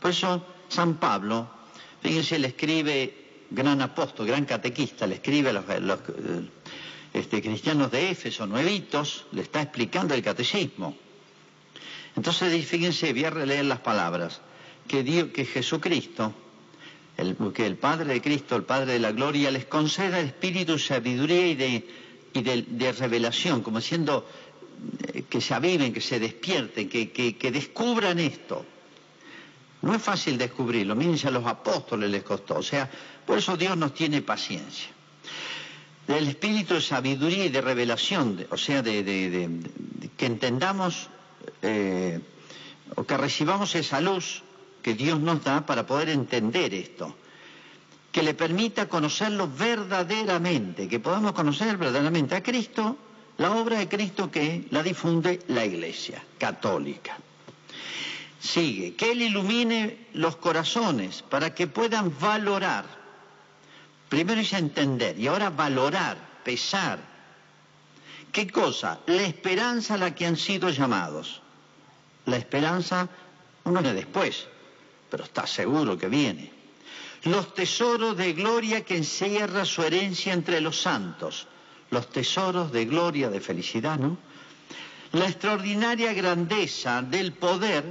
Por 0.00 0.10
eso 0.10 0.46
San 0.68 0.94
Pablo, 0.94 1.48
fíjense, 2.00 2.38
le 2.38 2.48
escribe, 2.48 3.46
gran 3.50 3.80
apóstol, 3.82 4.26
gran 4.26 4.44
catequista, 4.44 5.06
le 5.06 5.16
escribe 5.16 5.50
a 5.50 5.52
los, 5.52 5.64
eh, 5.68 6.48
este, 7.12 7.42
cristianos 7.42 7.90
de 7.90 8.10
Éfeso, 8.10 8.46
nuevitos, 8.46 9.26
le 9.32 9.42
está 9.42 9.62
explicando 9.62 10.14
el 10.14 10.22
catecismo. 10.22 10.96
Entonces, 12.16 12.66
fíjense, 12.66 13.12
voy 13.12 13.24
a 13.24 13.30
releer 13.30 13.64
las 13.64 13.80
palabras, 13.80 14.40
que, 14.86 15.32
que 15.32 15.44
Jesucristo, 15.44 16.32
el, 17.16 17.36
que 17.52 17.66
el 17.66 17.76
Padre 17.76 18.14
de 18.14 18.20
Cristo, 18.20 18.56
el 18.56 18.64
Padre 18.64 18.94
de 18.94 18.98
la 18.98 19.12
Gloria, 19.12 19.50
les 19.50 19.66
conceda 19.66 20.20
espíritu 20.20 20.72
de 20.72 20.78
sabiduría 20.78 21.46
y 21.46 21.54
de, 21.54 21.88
y 22.32 22.42
de, 22.42 22.92
revelación, 22.92 23.62
como 23.62 23.78
diciendo 23.78 24.26
eh, 25.12 25.22
que 25.28 25.40
se 25.40 25.54
aviven, 25.54 25.92
que 25.92 26.00
se 26.00 26.18
despierten, 26.18 26.88
que, 26.88 27.10
que, 27.10 27.50
descubran 27.50 28.18
esto. 28.18 28.64
No 29.82 29.94
es 29.94 30.02
fácil 30.02 30.38
descubrirlo, 30.38 30.96
miren 30.96 31.18
a 31.26 31.30
los 31.30 31.46
apóstoles 31.46 32.10
les 32.10 32.22
costó, 32.22 32.56
o 32.56 32.62
sea, 32.62 32.90
por 33.26 33.38
eso 33.38 33.56
Dios 33.56 33.76
nos 33.76 33.94
tiene 33.94 34.22
paciencia. 34.22 34.88
Del 36.06 36.28
espíritu 36.28 36.74
de 36.74 36.80
sabiduría 36.80 37.46
y 37.46 37.48
de 37.48 37.60
revelación, 37.60 38.46
o 38.50 38.56
sea, 38.56 38.82
de, 38.82 39.48
que 40.16 40.26
entendamos 40.26 41.08
eh, 41.62 42.20
o 42.96 43.04
que 43.04 43.16
recibamos 43.16 43.74
esa 43.74 44.00
luz 44.00 44.43
que 44.84 44.92
Dios 44.92 45.18
nos 45.18 45.42
da 45.42 45.64
para 45.64 45.86
poder 45.86 46.10
entender 46.10 46.74
esto 46.74 47.16
que 48.12 48.22
le 48.22 48.34
permita 48.34 48.86
conocerlo 48.88 49.48
verdaderamente, 49.48 50.86
que 50.86 51.00
podamos 51.00 51.32
conocer 51.32 51.76
verdaderamente 51.76 52.36
a 52.36 52.44
Cristo, 52.44 52.96
la 53.38 53.50
obra 53.50 53.78
de 53.78 53.88
Cristo 53.88 54.30
que 54.30 54.68
la 54.70 54.84
difunde 54.84 55.40
la 55.48 55.64
Iglesia 55.64 56.22
católica. 56.38 57.16
Sigue, 58.38 58.94
que 58.94 59.10
Él 59.10 59.22
ilumine 59.22 60.06
los 60.12 60.36
corazones 60.36 61.22
para 61.22 61.54
que 61.54 61.66
puedan 61.66 62.16
valorar, 62.20 62.84
primero 64.08 64.40
es 64.40 64.52
entender 64.52 65.18
y 65.18 65.26
ahora 65.26 65.50
valorar, 65.50 66.16
pesar. 66.44 67.00
¿Qué 68.30 68.48
cosa? 68.48 69.00
La 69.06 69.22
esperanza 69.22 69.94
a 69.94 69.98
la 69.98 70.14
que 70.14 70.26
han 70.26 70.36
sido 70.36 70.68
llamados. 70.70 71.40
La 72.26 72.36
esperanza 72.36 73.08
uno 73.64 73.80
viene 73.80 73.96
después, 73.96 74.46
pero 75.14 75.22
está 75.22 75.46
seguro 75.46 75.96
que 75.96 76.08
viene 76.08 76.50
los 77.22 77.54
tesoros 77.54 78.16
de 78.16 78.32
gloria 78.32 78.84
que 78.84 78.96
encierra 78.96 79.64
su 79.64 79.84
herencia 79.84 80.32
entre 80.32 80.60
los 80.60 80.82
santos, 80.82 81.46
los 81.90 82.08
tesoros 82.10 82.72
de 82.72 82.84
gloria, 82.84 83.30
de 83.30 83.38
felicidad, 83.38 83.96
¿no? 83.96 84.18
La 85.12 85.26
extraordinaria 85.26 86.12
grandeza 86.14 87.00
del 87.00 87.32
poder 87.32 87.84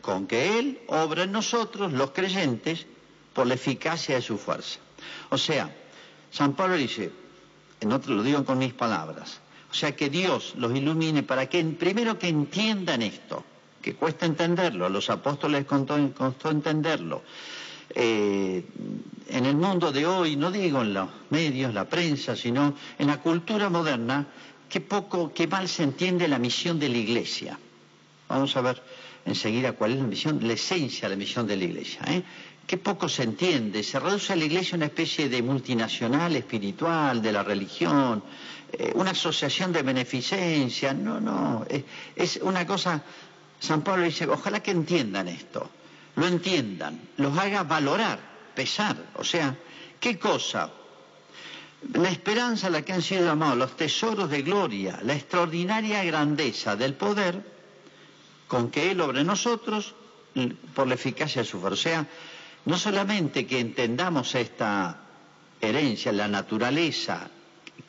con 0.00 0.26
que 0.26 0.58
Él 0.58 0.80
obra 0.86 1.24
en 1.24 1.32
nosotros, 1.32 1.92
los 1.92 2.12
creyentes, 2.12 2.86
por 3.34 3.46
la 3.46 3.56
eficacia 3.56 4.14
de 4.14 4.22
su 4.22 4.38
fuerza. 4.38 4.78
O 5.28 5.36
sea, 5.36 5.76
San 6.30 6.54
Pablo 6.54 6.76
dice, 6.76 7.12
en 7.78 7.92
otro 7.92 8.14
lo 8.14 8.22
digo 8.22 8.42
con 8.46 8.56
mis 8.56 8.72
palabras, 8.72 9.38
o 9.70 9.74
sea, 9.74 9.94
que 9.94 10.08
Dios 10.08 10.54
los 10.56 10.74
ilumine 10.74 11.24
para 11.24 11.46
que, 11.46 11.62
primero 11.62 12.18
que 12.18 12.28
entiendan 12.28 13.02
esto, 13.02 13.44
que 13.80 13.94
cuesta 13.94 14.26
entenderlo, 14.26 14.86
a 14.86 14.88
los 14.88 15.08
apóstoles 15.10 15.64
costó 15.64 16.50
entenderlo, 16.50 17.22
eh, 17.94 18.64
en 19.28 19.46
el 19.46 19.56
mundo 19.56 19.90
de 19.90 20.06
hoy, 20.06 20.36
no 20.36 20.50
digo 20.50 20.82
en 20.82 20.94
los 20.94 21.08
medios, 21.30 21.74
la 21.74 21.88
prensa, 21.88 22.36
sino 22.36 22.74
en 22.98 23.06
la 23.06 23.18
cultura 23.20 23.68
moderna, 23.68 24.26
qué 24.68 24.80
poco, 24.80 25.32
qué 25.32 25.46
mal 25.46 25.68
se 25.68 25.82
entiende 25.82 26.28
la 26.28 26.38
misión 26.38 26.78
de 26.78 26.88
la 26.88 26.98
Iglesia. 26.98 27.58
Vamos 28.28 28.56
a 28.56 28.60
ver 28.60 28.82
enseguida 29.24 29.72
cuál 29.72 29.92
es 29.92 29.98
la 29.98 30.04
misión, 30.04 30.38
la 30.46 30.52
esencia 30.52 31.08
de 31.08 31.16
la 31.16 31.18
misión 31.18 31.46
de 31.46 31.56
la 31.56 31.64
Iglesia. 31.64 32.02
¿eh? 32.06 32.22
Qué 32.66 32.76
poco 32.76 33.08
se 33.08 33.24
entiende. 33.24 33.82
Se 33.82 33.98
reduce 33.98 34.32
a 34.32 34.36
la 34.36 34.44
Iglesia 34.44 34.76
una 34.76 34.86
especie 34.86 35.28
de 35.28 35.42
multinacional 35.42 36.36
espiritual 36.36 37.20
de 37.20 37.32
la 37.32 37.42
religión, 37.42 38.22
eh, 38.72 38.92
una 38.94 39.10
asociación 39.10 39.72
de 39.72 39.82
beneficencia. 39.82 40.94
No, 40.94 41.20
no, 41.20 41.66
es 42.14 42.36
una 42.42 42.64
cosa. 42.66 43.02
San 43.60 43.82
Pablo 43.82 44.04
dice, 44.04 44.26
ojalá 44.26 44.60
que 44.60 44.72
entiendan 44.72 45.28
esto 45.28 45.70
lo 46.16 46.26
entiendan, 46.26 47.00
los 47.16 47.36
haga 47.38 47.62
valorar, 47.62 48.18
pesar. 48.54 48.96
O 49.16 49.24
sea, 49.24 49.56
¿qué 49.98 50.18
cosa? 50.18 50.70
La 51.94 52.10
esperanza 52.10 52.66
a 52.66 52.70
la 52.70 52.82
que 52.82 52.92
han 52.92 53.02
sido 53.02 53.24
llamados, 53.24 53.56
los 53.56 53.76
tesoros 53.76 54.28
de 54.28 54.42
gloria, 54.42 55.00
la 55.02 55.14
extraordinaria 55.14 56.04
grandeza 56.04 56.76
del 56.76 56.94
poder 56.94 57.42
con 58.48 58.70
que 58.70 58.90
Él 58.90 59.00
obra 59.00 59.20
en 59.20 59.26
nosotros 59.26 59.94
por 60.74 60.86
la 60.86 60.94
eficacia 60.94 61.42
de 61.42 61.48
su 61.48 61.60
fuerza. 61.60 61.74
O 61.74 61.82
sea, 61.82 62.06
no 62.66 62.76
solamente 62.76 63.46
que 63.46 63.58
entendamos 63.58 64.34
esta 64.34 65.00
herencia, 65.60 66.12
la 66.12 66.28
naturaleza, 66.28 67.30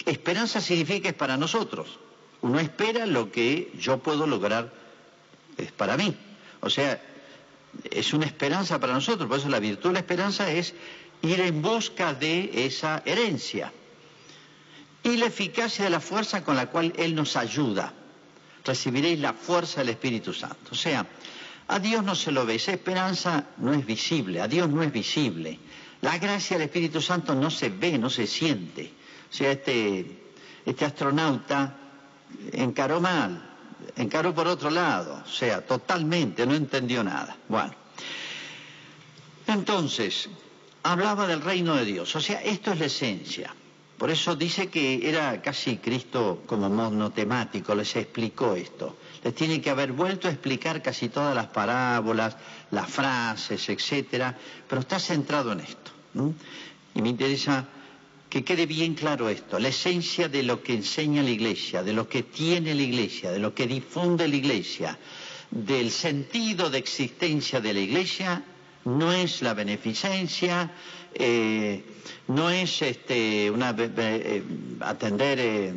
esperanza 0.05 0.61
significa 0.61 1.01
que 1.01 1.07
es 1.09 1.13
para 1.15 1.35
nosotros. 1.35 1.99
Uno 2.41 2.59
espera 2.59 3.05
lo 3.05 3.29
que 3.31 3.73
yo 3.77 3.97
puedo 3.97 4.25
lograr 4.25 4.80
es 5.61 5.71
para 5.71 5.97
mí. 5.97 6.15
O 6.61 6.69
sea, 6.69 7.01
es 7.89 8.13
una 8.13 8.25
esperanza 8.25 8.79
para 8.79 8.93
nosotros, 8.93 9.27
por 9.27 9.39
eso 9.39 9.49
la 9.49 9.59
virtud 9.59 9.89
de 9.89 9.93
la 9.93 9.99
esperanza 9.99 10.51
es 10.51 10.73
ir 11.21 11.39
en 11.39 11.61
busca 11.61 12.13
de 12.13 12.65
esa 12.65 13.01
herencia. 13.05 13.71
Y 15.03 15.17
la 15.17 15.27
eficacia 15.27 15.85
de 15.85 15.89
la 15.89 15.99
fuerza 15.99 16.43
con 16.43 16.55
la 16.55 16.67
cual 16.67 16.93
Él 16.97 17.15
nos 17.15 17.35
ayuda. 17.35 17.93
Recibiréis 18.63 19.19
la 19.19 19.33
fuerza 19.33 19.81
del 19.81 19.89
Espíritu 19.89 20.33
Santo. 20.33 20.71
O 20.71 20.75
sea, 20.75 21.07
a 21.67 21.79
Dios 21.79 22.03
no 22.03 22.15
se 22.15 22.31
lo 22.31 22.45
ve, 22.45 22.55
esa 22.55 22.73
esperanza 22.73 23.45
no 23.57 23.73
es 23.73 23.85
visible, 23.85 24.41
a 24.41 24.47
Dios 24.47 24.69
no 24.69 24.83
es 24.83 24.91
visible. 24.91 25.57
La 26.01 26.17
gracia 26.17 26.57
del 26.57 26.67
Espíritu 26.67 27.01
Santo 27.01 27.33
no 27.33 27.49
se 27.49 27.69
ve, 27.69 27.97
no 27.97 28.09
se 28.09 28.27
siente. 28.27 28.91
O 29.29 29.33
sea, 29.33 29.51
este, 29.51 30.05
este 30.65 30.85
astronauta 30.85 31.77
encaró 32.51 32.99
mal, 32.99 33.50
encaró 33.95 34.33
por 34.33 34.47
otro 34.47 34.69
lado, 34.69 35.21
o 35.25 35.29
sea, 35.29 35.65
totalmente, 35.65 36.45
no 36.45 36.53
entendió 36.53 37.03
nada. 37.03 37.37
Bueno, 37.47 37.73
entonces, 39.47 40.29
hablaba 40.83 41.27
del 41.27 41.41
reino 41.41 41.75
de 41.75 41.85
Dios, 41.85 42.15
o 42.15 42.21
sea, 42.21 42.41
esto 42.41 42.71
es 42.71 42.79
la 42.79 42.85
esencia. 42.85 43.55
Por 43.97 44.09
eso 44.09 44.35
dice 44.35 44.67
que 44.67 45.07
era 45.07 45.43
casi 45.43 45.77
Cristo 45.77 46.41
como 46.47 46.67
monotemático, 46.69 47.75
les 47.75 47.95
explicó 47.95 48.55
esto. 48.55 48.97
Les 49.23 49.35
tiene 49.35 49.61
que 49.61 49.69
haber 49.69 49.91
vuelto 49.91 50.27
a 50.27 50.31
explicar 50.31 50.81
casi 50.81 51.09
todas 51.09 51.35
las 51.35 51.45
parábolas, 51.47 52.35
las 52.71 52.89
frases, 52.89 53.69
etcétera, 53.69 54.35
pero 54.67 54.81
está 54.81 54.97
centrado 54.97 55.51
en 55.51 55.59
esto. 55.59 55.91
Y 56.95 57.01
me 57.03 57.09
interesa 57.09 57.67
que 58.31 58.45
quede 58.45 58.65
bien 58.65 58.93
claro 58.93 59.27
esto, 59.27 59.59
la 59.59 59.67
esencia 59.67 60.29
de 60.29 60.41
lo 60.41 60.63
que 60.63 60.73
enseña 60.73 61.21
la 61.21 61.31
Iglesia, 61.31 61.83
de 61.83 61.91
lo 61.91 62.07
que 62.07 62.23
tiene 62.23 62.73
la 62.73 62.81
Iglesia, 62.81 63.29
de 63.29 63.39
lo 63.39 63.53
que 63.53 63.67
difunde 63.67 64.25
la 64.25 64.37
Iglesia, 64.37 64.97
del 65.51 65.91
sentido 65.91 66.69
de 66.69 66.77
existencia 66.77 67.59
de 67.59 67.73
la 67.73 67.81
Iglesia, 67.81 68.41
no 68.85 69.11
es 69.11 69.41
la 69.41 69.53
beneficencia, 69.53 70.71
eh, 71.13 71.83
no 72.29 72.49
es 72.49 72.81
este, 72.81 73.47
eh, 73.47 74.43
atender 74.79 75.37
eh, 75.41 75.73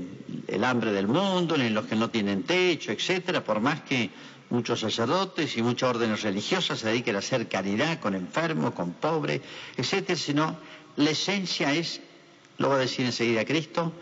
el 0.47 0.63
hambre 0.63 0.93
del 0.93 1.09
mundo, 1.09 1.57
ni 1.57 1.71
los 1.71 1.87
que 1.87 1.97
no 1.97 2.09
tienen 2.09 2.45
techo, 2.45 2.93
etcétera, 2.93 3.43
por 3.43 3.59
más 3.59 3.81
que 3.81 4.11
muchos 4.51 4.79
sacerdotes 4.79 5.57
y 5.57 5.63
muchas 5.63 5.91
órdenes 5.91 6.23
religiosas 6.23 6.79
se 6.79 6.87
dediquen 6.87 7.17
a 7.17 7.19
hacer 7.19 7.49
caridad 7.49 7.99
con 7.99 8.15
enfermos, 8.15 8.75
con 8.75 8.93
pobres, 8.93 9.41
etcétera, 9.77 10.17
sino 10.17 10.57
la 10.95 11.11
esencia 11.11 11.75
es 11.75 12.01
lo 12.59 12.69
va 12.69 12.77
a 12.77 12.79
decir 12.79 13.05
enseguida 13.07 13.45
Cristo, 13.45 13.93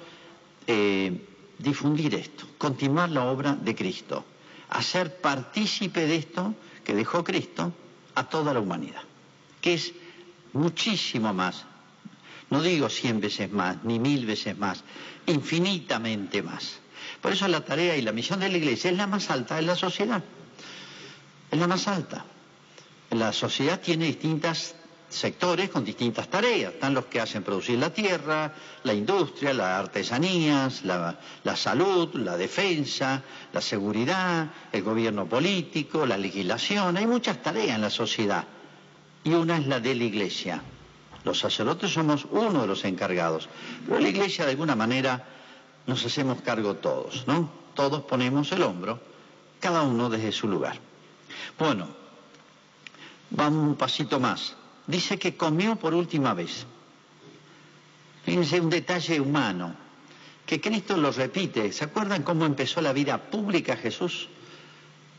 eh, 0.66 1.26
difundir 1.58 2.14
esto, 2.14 2.46
continuar 2.58 3.10
la 3.10 3.24
obra 3.24 3.54
de 3.54 3.74
Cristo, 3.74 4.24
hacer 4.70 5.20
partícipe 5.20 6.06
de 6.06 6.16
esto 6.16 6.54
que 6.84 6.94
dejó 6.94 7.22
Cristo 7.24 7.72
a 8.14 8.28
toda 8.28 8.52
la 8.52 8.60
humanidad, 8.60 9.02
que 9.60 9.74
es 9.74 9.92
muchísimo 10.52 11.32
más, 11.32 11.64
no 12.50 12.60
digo 12.62 12.88
cien 12.88 13.20
veces 13.20 13.50
más, 13.50 13.82
ni 13.84 13.98
mil 13.98 14.26
veces 14.26 14.56
más, 14.58 14.82
infinitamente 15.26 16.42
más. 16.42 16.78
Por 17.20 17.32
eso 17.32 17.48
la 17.48 17.64
tarea 17.64 17.96
y 17.96 18.02
la 18.02 18.12
misión 18.12 18.40
de 18.40 18.48
la 18.48 18.58
Iglesia 18.58 18.90
es 18.90 18.96
la 18.96 19.06
más 19.06 19.30
alta 19.30 19.56
de 19.56 19.62
la 19.62 19.76
sociedad, 19.76 20.22
es 21.50 21.58
la 21.58 21.66
más 21.66 21.88
alta. 21.88 22.24
La 23.10 23.32
sociedad 23.32 23.80
tiene 23.80 24.06
distintas 24.06 24.74
sectores 25.12 25.68
con 25.68 25.84
distintas 25.84 26.28
tareas. 26.28 26.74
Están 26.74 26.94
los 26.94 27.06
que 27.06 27.20
hacen 27.20 27.42
producir 27.42 27.78
la 27.78 27.90
tierra, 27.90 28.52
la 28.82 28.94
industria, 28.94 29.52
las 29.52 29.80
artesanías, 29.80 30.84
la, 30.84 31.16
salud, 31.54 32.14
la 32.14 32.36
defensa, 32.36 33.22
la 33.52 33.60
seguridad, 33.60 34.50
el 34.72 34.82
gobierno 34.82 35.26
político, 35.26 36.06
la 36.06 36.16
legislación. 36.16 36.96
Hay 36.96 37.06
muchas 37.06 37.42
tareas 37.42 37.76
en 37.76 37.82
la 37.82 37.90
sociedad. 37.90 38.44
Y 39.24 39.34
una 39.34 39.58
es 39.58 39.66
la 39.66 39.80
de 39.80 39.94
la 39.94 40.04
iglesia. 40.04 40.62
Los 41.24 41.38
sacerdotes 41.38 41.92
somos 41.92 42.26
uno 42.30 42.62
de 42.62 42.66
los 42.66 42.84
encargados. 42.84 43.48
Pero 43.86 44.00
la 44.00 44.08
iglesia, 44.08 44.44
de 44.44 44.52
alguna 44.52 44.74
manera, 44.74 45.24
nos 45.86 46.04
hacemos 46.04 46.40
cargo 46.42 46.74
todos, 46.76 47.26
¿no? 47.26 47.50
Todos 47.74 48.02
ponemos 48.02 48.50
el 48.52 48.62
hombro, 48.62 49.00
cada 49.60 49.82
uno 49.82 50.10
desde 50.10 50.32
su 50.32 50.48
lugar. 50.48 50.78
Bueno, 51.58 51.88
vamos 53.30 53.68
un 53.68 53.74
pasito 53.76 54.18
más 54.18 54.56
dice 54.86 55.18
que 55.18 55.36
comió 55.36 55.76
por 55.76 55.94
última 55.94 56.34
vez. 56.34 56.66
Fíjense 58.24 58.60
un 58.60 58.70
detalle 58.70 59.20
humano, 59.20 59.74
que 60.46 60.60
Cristo 60.60 60.96
lo 60.96 61.10
repite. 61.10 61.72
¿Se 61.72 61.84
acuerdan 61.84 62.22
cómo 62.22 62.46
empezó 62.46 62.80
la 62.80 62.92
vida 62.92 63.18
pública 63.18 63.76
Jesús? 63.76 64.28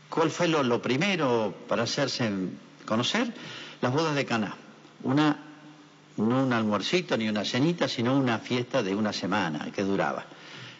¿Cuál 0.08 0.30
fue 0.30 0.48
lo, 0.48 0.80
primero 0.80 1.54
para 1.68 1.82
hacerse 1.82 2.30
conocer? 2.86 3.32
Las 3.80 3.92
bodas 3.92 4.14
de 4.14 4.24
Caná. 4.24 4.56
Una, 5.02 5.36
no 6.16 6.44
un 6.44 6.52
almuercito 6.52 7.16
ni 7.16 7.28
una 7.28 7.44
cenita, 7.44 7.88
sino 7.88 8.16
una 8.16 8.38
fiesta 8.38 8.82
de 8.82 8.94
una 8.94 9.12
semana 9.12 9.70
que 9.72 9.82
duraba. 9.82 10.24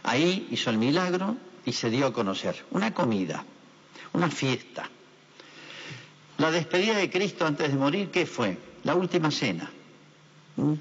Ahí 0.04 0.48
hizo 0.50 0.70
el 0.70 0.78
milagro 0.78 1.36
y 1.64 1.72
se 1.72 1.90
dio 1.90 2.06
a 2.06 2.12
conocer. 2.12 2.64
Una 2.70 2.94
comida, 2.94 3.44
una 4.12 4.30
fiesta. 4.30 4.88
La 6.38 6.50
despedida 6.50 6.96
de 6.96 7.10
Cristo 7.10 7.46
antes 7.46 7.70
de 7.70 7.78
morir, 7.78 8.10
¿qué 8.10 8.26
fue? 8.26 8.56
La 8.84 8.94
última 8.94 9.30
cena. 9.30 9.70
¿Mm? 10.56 10.74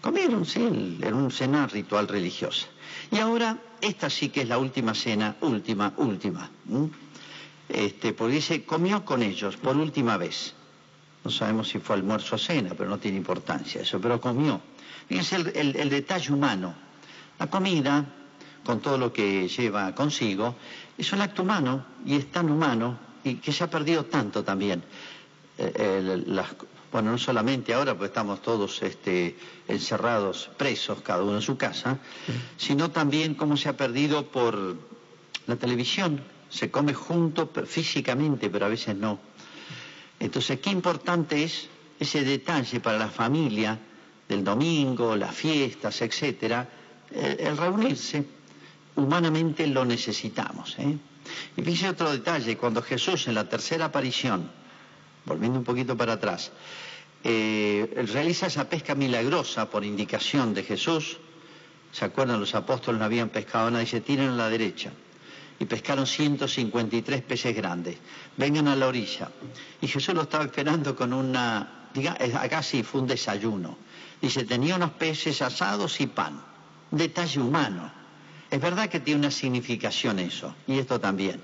Comieron, 0.00 0.44
sí, 0.44 0.98
era 1.00 1.14
un 1.14 1.30
cena 1.30 1.66
ritual 1.66 2.08
religiosa. 2.08 2.66
Y 3.10 3.18
ahora, 3.18 3.56
esta 3.80 4.10
sí 4.10 4.30
que 4.30 4.42
es 4.42 4.48
la 4.48 4.58
última 4.58 4.94
cena, 4.94 5.36
última, 5.42 5.92
última. 5.96 6.50
¿Mm? 6.64 6.86
Este, 7.68 8.12
porque 8.12 8.34
dice, 8.34 8.64
comió 8.64 9.04
con 9.04 9.22
ellos 9.22 9.56
por 9.56 9.76
última 9.76 10.16
vez. 10.16 10.54
No 11.24 11.30
sabemos 11.30 11.68
si 11.68 11.78
fue 11.78 11.96
almuerzo 11.96 12.34
o 12.34 12.38
cena, 12.38 12.70
pero 12.76 12.90
no 12.90 12.98
tiene 12.98 13.18
importancia 13.18 13.82
eso, 13.82 14.00
pero 14.00 14.20
comió. 14.20 14.60
Fíjense 15.06 15.36
el, 15.36 15.76
el 15.76 15.88
detalle 15.88 16.32
humano. 16.32 16.74
La 17.38 17.46
comida, 17.48 18.04
con 18.64 18.80
todo 18.80 18.98
lo 18.98 19.12
que 19.12 19.48
lleva 19.48 19.94
consigo, 19.94 20.56
es 20.98 21.12
un 21.12 21.20
acto 21.20 21.42
humano 21.42 21.84
y 22.04 22.16
es 22.16 22.30
tan 22.30 22.50
humano 22.50 22.98
y 23.24 23.36
que 23.36 23.52
se 23.52 23.64
ha 23.64 23.70
perdido 23.70 24.04
tanto 24.06 24.42
también. 24.42 24.82
Eh, 25.58 26.22
las, 26.26 26.48
bueno, 26.92 27.12
no 27.12 27.18
solamente 27.18 27.72
ahora, 27.72 27.94
porque 27.94 28.08
estamos 28.08 28.42
todos 28.42 28.82
este, 28.82 29.36
encerrados, 29.66 30.50
presos, 30.56 31.00
cada 31.00 31.22
uno 31.22 31.36
en 31.36 31.42
su 31.42 31.56
casa, 31.56 31.98
sino 32.58 32.90
también 32.90 33.34
cómo 33.34 33.56
se 33.56 33.70
ha 33.70 33.76
perdido 33.76 34.26
por 34.26 34.76
la 35.46 35.56
televisión. 35.56 36.22
Se 36.50 36.70
come 36.70 36.92
junto 36.92 37.50
físicamente, 37.66 38.50
pero 38.50 38.66
a 38.66 38.68
veces 38.68 38.94
no. 38.94 39.18
Entonces, 40.20 40.60
qué 40.60 40.70
importante 40.70 41.42
es 41.42 41.68
ese 41.98 42.24
detalle 42.24 42.80
para 42.80 42.98
la 42.98 43.08
familia 43.08 43.78
del 44.28 44.44
domingo, 44.44 45.16
las 45.16 45.34
fiestas, 45.34 46.02
etcétera, 46.02 46.68
el, 47.10 47.56
reunirse. 47.56 48.24
Humanamente 48.96 49.66
lo 49.66 49.84
necesitamos. 49.84 50.76
¿eh? 50.78 50.98
Y 51.56 51.62
fíjese 51.62 51.88
otro 51.88 52.12
detalle, 52.12 52.56
cuando 52.56 52.82
Jesús 52.82 53.28
en 53.28 53.34
la 53.34 53.48
tercera 53.48 53.86
aparición, 53.86 54.50
volviendo 55.24 55.58
un 55.58 55.64
poquito 55.64 55.96
para 55.96 56.14
atrás, 56.14 56.52
eh, 57.24 58.04
realiza 58.12 58.46
esa 58.46 58.68
pesca 58.68 58.94
milagrosa 58.94 59.70
por 59.70 59.84
indicación 59.84 60.54
de 60.54 60.62
Jesús. 60.62 61.18
¿Se 61.92 62.04
acuerdan? 62.04 62.40
Los 62.40 62.54
apóstoles 62.54 62.98
no 62.98 63.04
habían 63.04 63.28
pescado 63.28 63.70
nada, 63.70 63.80
dice, 63.80 64.00
tiren 64.00 64.30
a 64.30 64.36
la 64.36 64.48
derecha. 64.48 64.92
Y 65.58 65.66
pescaron 65.66 66.06
153 66.06 67.22
peces 67.22 67.54
grandes. 67.54 67.96
Vengan 68.36 68.68
a 68.68 68.76
la 68.76 68.88
orilla. 68.88 69.30
Y 69.80 69.86
Jesús 69.86 70.14
lo 70.14 70.22
estaba 70.22 70.44
esperando 70.44 70.96
con 70.96 71.12
una, 71.12 71.88
diga, 71.94 72.16
acá 72.40 72.62
sí 72.62 72.82
fue 72.82 73.02
un 73.02 73.06
desayuno. 73.06 73.76
Dice, 74.20 74.44
tenía 74.44 74.76
unos 74.76 74.92
peces 74.92 75.42
asados 75.42 76.00
y 76.00 76.06
pan. 76.06 76.40
Detalle 76.90 77.40
humano. 77.40 78.02
Es 78.52 78.60
verdad 78.60 78.90
que 78.90 79.00
tiene 79.00 79.20
una 79.20 79.30
significación 79.30 80.18
eso, 80.18 80.54
y 80.66 80.78
esto 80.78 81.00
también, 81.00 81.40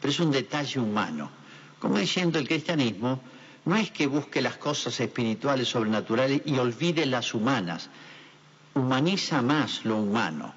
pero 0.00 0.10
es 0.10 0.18
un 0.18 0.32
detalle 0.32 0.80
humano. 0.80 1.30
Como 1.78 1.98
diciendo 1.98 2.40
el 2.40 2.48
cristianismo, 2.48 3.22
no 3.68 3.76
es 3.76 3.90
que 3.90 4.06
busque 4.06 4.40
las 4.40 4.56
cosas 4.56 4.98
espirituales, 4.98 5.68
sobrenaturales 5.68 6.40
y 6.46 6.56
olvide 6.56 7.04
las 7.04 7.34
humanas. 7.34 7.90
Humaniza 8.72 9.42
más 9.42 9.84
lo 9.84 9.98
humano. 9.98 10.54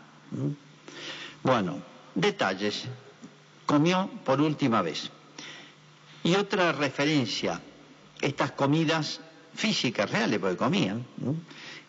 Bueno, 1.43 1.79
detalles. 2.15 2.85
Comió 3.65 4.09
por 4.23 4.39
última 4.39 4.81
vez. 4.81 5.11
Y 6.23 6.35
otra 6.35 6.71
referencia, 6.71 7.59
estas 8.21 8.53
comidas 8.53 9.19
físicas, 9.55 10.09
reales, 10.09 10.39
porque 10.39 10.55
comían. 10.55 11.05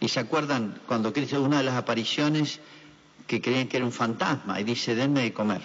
Y 0.00 0.08
se 0.08 0.18
acuerdan 0.18 0.80
cuando 0.88 1.12
Cristo, 1.12 1.40
una 1.40 1.58
de 1.58 1.64
las 1.64 1.76
apariciones, 1.76 2.58
que 3.28 3.40
creían 3.40 3.68
que 3.68 3.76
era 3.76 3.86
un 3.86 3.92
fantasma, 3.92 4.58
y 4.60 4.64
dice, 4.64 4.96
denme 4.96 5.22
de 5.22 5.32
comer. 5.32 5.62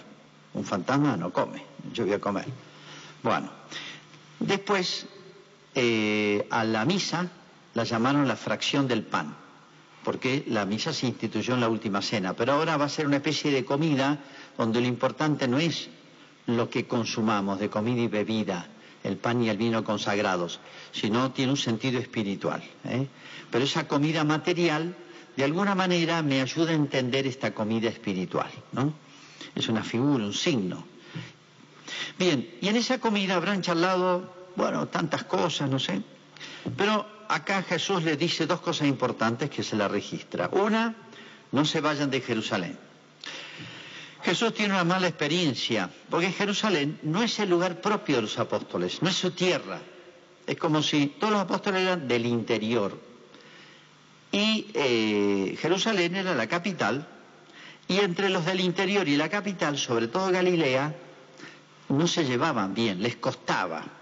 Un 0.54 0.64
fantasma 0.64 1.18
no 1.18 1.34
come, 1.34 1.64
yo 1.94 2.06
voy 2.06 2.14
a 2.14 2.20
comer. 2.20 2.46
Bueno, 3.24 3.50
después 4.40 5.08
eh, 5.80 6.48
a 6.50 6.64
la 6.64 6.86
misa 6.86 7.30
la 7.76 7.84
llamaron 7.84 8.28
la 8.28 8.36
fracción 8.36 8.88
del 8.88 9.04
pan, 9.04 9.36
porque 10.04 10.44
la 10.48 10.66
misa 10.66 10.92
se 10.92 11.06
instituyó 11.06 11.54
en 11.54 11.62
la 11.62 11.70
última 11.70 12.02
cena, 12.02 12.34
pero 12.34 12.54
ahora 12.54 12.78
va 12.78 12.86
a 12.86 12.90
ser 12.90 13.06
una 13.06 13.18
especie 13.18 13.52
de 13.52 13.64
comida 13.64 14.18
donde 14.58 14.82
lo 14.82 14.88
importante 14.88 15.48
no 15.48 15.60
es 15.60 15.90
lo 16.48 16.68
que 16.72 16.88
consumamos 16.88 17.60
de 17.60 17.70
comida 17.70 18.02
y 18.02 18.08
bebida, 18.08 18.68
el 19.04 19.18
pan 19.18 19.44
y 19.44 19.50
el 19.50 19.58
vino 19.58 19.84
consagrados, 19.84 20.60
sino 20.92 21.32
tiene 21.32 21.52
un 21.52 21.58
sentido 21.58 22.00
espiritual. 22.00 22.64
¿eh? 22.86 23.06
Pero 23.52 23.64
esa 23.64 23.88
comida 23.88 24.24
material, 24.24 24.96
de 25.36 25.44
alguna 25.44 25.76
manera, 25.76 26.24
me 26.24 26.42
ayuda 26.42 26.72
a 26.72 26.76
entender 26.76 27.28
esta 27.28 27.54
comida 27.54 27.88
espiritual, 27.88 28.50
¿no? 28.72 28.94
Es 29.54 29.70
una 29.70 29.84
figura, 29.84 30.26
un 30.26 30.34
signo. 30.34 30.84
Bien, 32.18 32.50
y 32.62 32.68
en 32.68 32.78
esa 32.78 33.00
comida 33.00 33.36
habrán 33.36 33.62
charlado 33.62 34.37
bueno, 34.58 34.88
tantas 34.88 35.24
cosas, 35.24 35.70
no 35.70 35.78
sé. 35.78 36.02
Pero 36.76 37.06
acá 37.30 37.62
Jesús 37.62 38.04
le 38.04 38.18
dice 38.18 38.48
dos 38.48 38.60
cosas 38.60 38.88
importantes 38.88 39.52
que 39.52 39.62
se 39.62 39.76
la 39.76 39.88
registra. 39.88 40.50
Una, 40.52 40.96
no 41.52 41.64
se 41.64 41.80
vayan 41.80 42.10
de 42.10 42.22
Jerusalén. 42.22 42.78
Jesús 44.24 44.56
tiene 44.56 44.74
una 44.74 44.84
mala 44.84 45.08
experiencia, 45.08 45.92
porque 46.10 46.32
Jerusalén 46.32 47.00
no 47.04 47.22
es 47.22 47.38
el 47.40 47.50
lugar 47.50 47.82
propio 47.82 48.16
de 48.16 48.24
los 48.24 48.40
apóstoles, 48.40 49.02
no 49.04 49.10
es 49.10 49.16
su 49.16 49.30
tierra. 49.32 49.80
Es 50.48 50.58
como 50.58 50.82
si 50.82 51.06
todos 51.20 51.34
los 51.34 51.42
apóstoles 51.42 51.84
eran 51.84 52.08
del 52.08 52.26
interior. 52.26 53.00
Y 54.32 54.72
eh, 54.74 55.56
Jerusalén 55.62 56.16
era 56.16 56.34
la 56.34 56.48
capital, 56.48 57.08
y 57.88 58.00
entre 58.00 58.30
los 58.30 58.44
del 58.44 58.60
interior 58.60 59.08
y 59.08 59.18
la 59.18 59.30
capital, 59.30 59.78
sobre 59.78 60.08
todo 60.08 60.32
Galilea, 60.32 60.96
no 61.90 62.08
se 62.08 62.26
llevaban 62.26 62.74
bien, 62.74 63.04
les 63.04 63.18
costaba. 63.18 63.97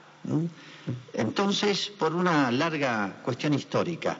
Entonces, 1.13 1.91
por 1.97 2.15
una 2.15 2.51
larga 2.51 3.21
cuestión 3.23 3.53
histórica. 3.53 4.19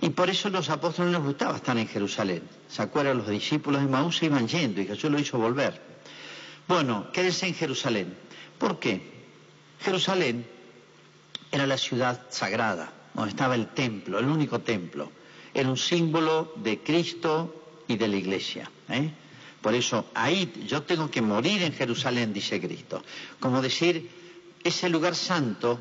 Y 0.00 0.10
por 0.10 0.30
eso 0.30 0.48
los 0.48 0.70
apóstoles 0.70 1.12
no 1.12 1.18
les 1.18 1.26
gustaba 1.26 1.56
estar 1.56 1.76
en 1.76 1.86
Jerusalén. 1.86 2.42
¿Se 2.68 2.82
acuerdan? 2.82 3.18
Los 3.18 3.28
discípulos 3.28 3.82
de 3.82 3.88
Maús 3.88 4.16
se 4.16 4.26
iban 4.26 4.48
yendo 4.48 4.80
y 4.80 4.86
Jesús 4.86 5.10
lo 5.10 5.18
hizo 5.18 5.38
volver. 5.38 5.80
Bueno, 6.66 7.10
quédense 7.12 7.46
en 7.48 7.54
Jerusalén. 7.54 8.16
¿Por 8.58 8.78
qué? 8.78 9.02
Jerusalén 9.80 10.46
era 11.50 11.66
la 11.66 11.76
ciudad 11.76 12.26
sagrada, 12.30 12.92
donde 13.14 13.30
estaba 13.30 13.54
el 13.54 13.68
templo, 13.68 14.18
el 14.18 14.26
único 14.26 14.60
templo. 14.60 15.10
Era 15.52 15.68
un 15.68 15.76
símbolo 15.76 16.54
de 16.56 16.78
Cristo 16.78 17.82
y 17.88 17.96
de 17.96 18.08
la 18.08 18.16
iglesia. 18.16 18.70
¿eh? 18.88 19.10
Por 19.60 19.74
eso, 19.74 20.06
ahí 20.14 20.50
yo 20.66 20.82
tengo 20.82 21.10
que 21.10 21.20
morir 21.20 21.62
en 21.62 21.72
Jerusalén, 21.72 22.32
dice 22.32 22.60
Cristo. 22.60 23.02
Como 23.40 23.60
decir, 23.60 24.08
ese 24.62 24.88
lugar 24.88 25.14
santo 25.14 25.78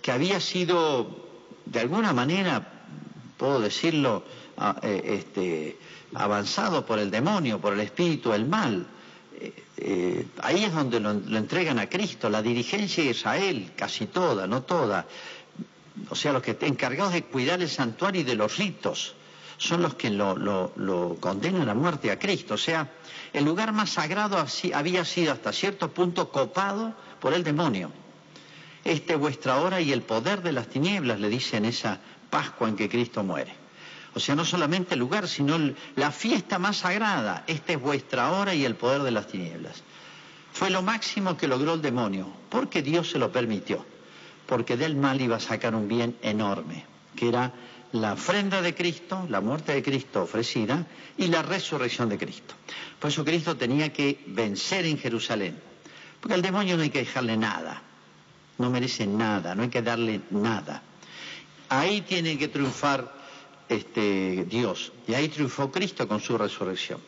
que 0.00 0.12
había 0.12 0.40
sido, 0.40 1.26
de 1.64 1.80
alguna 1.80 2.12
manera, 2.12 2.84
puedo 3.36 3.60
decirlo, 3.60 4.24
eh, 4.82 5.02
este, 5.18 5.78
avanzado 6.14 6.86
por 6.86 6.98
el 6.98 7.10
demonio, 7.10 7.60
por 7.60 7.72
el 7.72 7.80
espíritu, 7.80 8.32
el 8.32 8.46
mal, 8.46 8.86
eh, 9.40 9.52
eh, 9.76 10.26
ahí 10.42 10.64
es 10.64 10.72
donde 10.72 11.00
lo, 11.00 11.10
entregan 11.10 11.78
a 11.78 11.88
Cristo, 11.88 12.28
la 12.28 12.42
dirigencia 12.42 13.02
de 13.02 13.10
Israel, 13.10 13.72
casi 13.76 14.06
toda, 14.06 14.46
no 14.46 14.62
toda. 14.62 15.06
O 16.08 16.14
sea, 16.14 16.32
los 16.32 16.42
que 16.42 16.56
encargados 16.60 17.12
de 17.12 17.24
cuidar 17.24 17.60
el 17.60 17.68
santuario 17.68 18.22
y 18.22 18.24
de 18.24 18.34
los 18.34 18.56
ritos 18.56 19.14
son 19.58 19.82
los 19.82 19.94
que 19.94 20.10
lo, 20.10 20.36
lo 20.36 21.16
condenan 21.20 21.68
a 21.68 21.74
muerte 21.74 22.10
a 22.10 22.18
Cristo. 22.18 22.54
O 22.54 22.58
sea, 22.58 22.90
el 23.32 23.44
lugar 23.44 23.72
más 23.72 23.90
sagrado 23.90 24.44
había 24.74 25.04
sido 25.04 25.32
hasta 25.32 25.52
cierto 25.52 25.90
punto 25.92 26.30
copado 26.30 26.94
por 27.20 27.34
el 27.34 27.44
demonio. 27.44 27.90
Este 28.84 29.16
vuestra 29.16 29.60
hora 29.60 29.80
y 29.80 29.92
el 29.92 30.02
poder 30.02 30.42
de 30.42 30.52
las 30.52 30.68
tinieblas, 30.68 31.18
le 31.18 31.30
dice 31.30 31.56
en 31.56 31.64
esa 31.64 32.00
Pascua 32.28 32.68
en 32.68 32.76
que 32.76 32.88
Cristo 32.88 33.22
muere. 33.22 33.54
O 34.14 34.20
sea, 34.20 34.34
no 34.34 34.44
solamente 34.44 34.94
el 34.94 35.00
lugar, 35.00 35.26
sino 35.26 35.58
la 35.96 36.10
fiesta 36.12 36.58
más 36.58 36.78
sagrada. 36.78 37.44
Esta 37.46 37.72
es 37.72 37.80
vuestra 37.80 38.30
hora 38.30 38.54
y 38.54 38.64
el 38.64 38.76
poder 38.76 39.02
de 39.02 39.10
las 39.10 39.26
tinieblas. 39.26 39.82
Fue 40.52 40.70
lo 40.70 40.82
máximo 40.82 41.36
que 41.36 41.48
logró 41.48 41.74
el 41.74 41.82
demonio, 41.82 42.32
porque 42.48 42.82
Dios 42.82 43.10
se 43.10 43.18
lo 43.18 43.32
permitió, 43.32 43.84
porque 44.46 44.76
del 44.76 44.94
mal 44.94 45.20
iba 45.20 45.36
a 45.36 45.40
sacar 45.40 45.74
un 45.74 45.88
bien 45.88 46.16
enorme, 46.22 46.84
que 47.16 47.28
era 47.28 47.52
la 47.90 48.12
ofrenda 48.12 48.62
de 48.62 48.74
Cristo, 48.74 49.26
la 49.28 49.40
muerte 49.40 49.72
de 49.72 49.82
Cristo 49.82 50.22
ofrecida 50.22 50.86
y 51.16 51.26
la 51.26 51.42
resurrección 51.42 52.08
de 52.08 52.18
Cristo. 52.18 52.54
Por 53.00 53.10
eso 53.10 53.24
Cristo 53.24 53.56
tenía 53.56 53.92
que 53.92 54.22
vencer 54.26 54.86
en 54.86 54.98
Jerusalén, 54.98 55.58
porque 56.20 56.34
al 56.34 56.42
demonio 56.42 56.76
no 56.76 56.84
hay 56.84 56.90
que 56.90 57.00
dejarle 57.00 57.36
nada, 57.36 57.82
no 58.58 58.70
merece 58.70 59.06
nada, 59.06 59.54
no 59.54 59.62
hay 59.62 59.68
que 59.68 59.82
darle 59.82 60.20
nada. 60.30 60.82
Ahí 61.68 62.02
tiene 62.02 62.38
que 62.38 62.48
triunfar 62.48 63.12
este, 63.68 64.44
Dios. 64.44 64.92
Y 65.08 65.14
ahí 65.14 65.28
triunfó 65.28 65.70
Cristo 65.70 66.06
con 66.06 66.20
su 66.20 66.36
resurrección. 66.38 67.00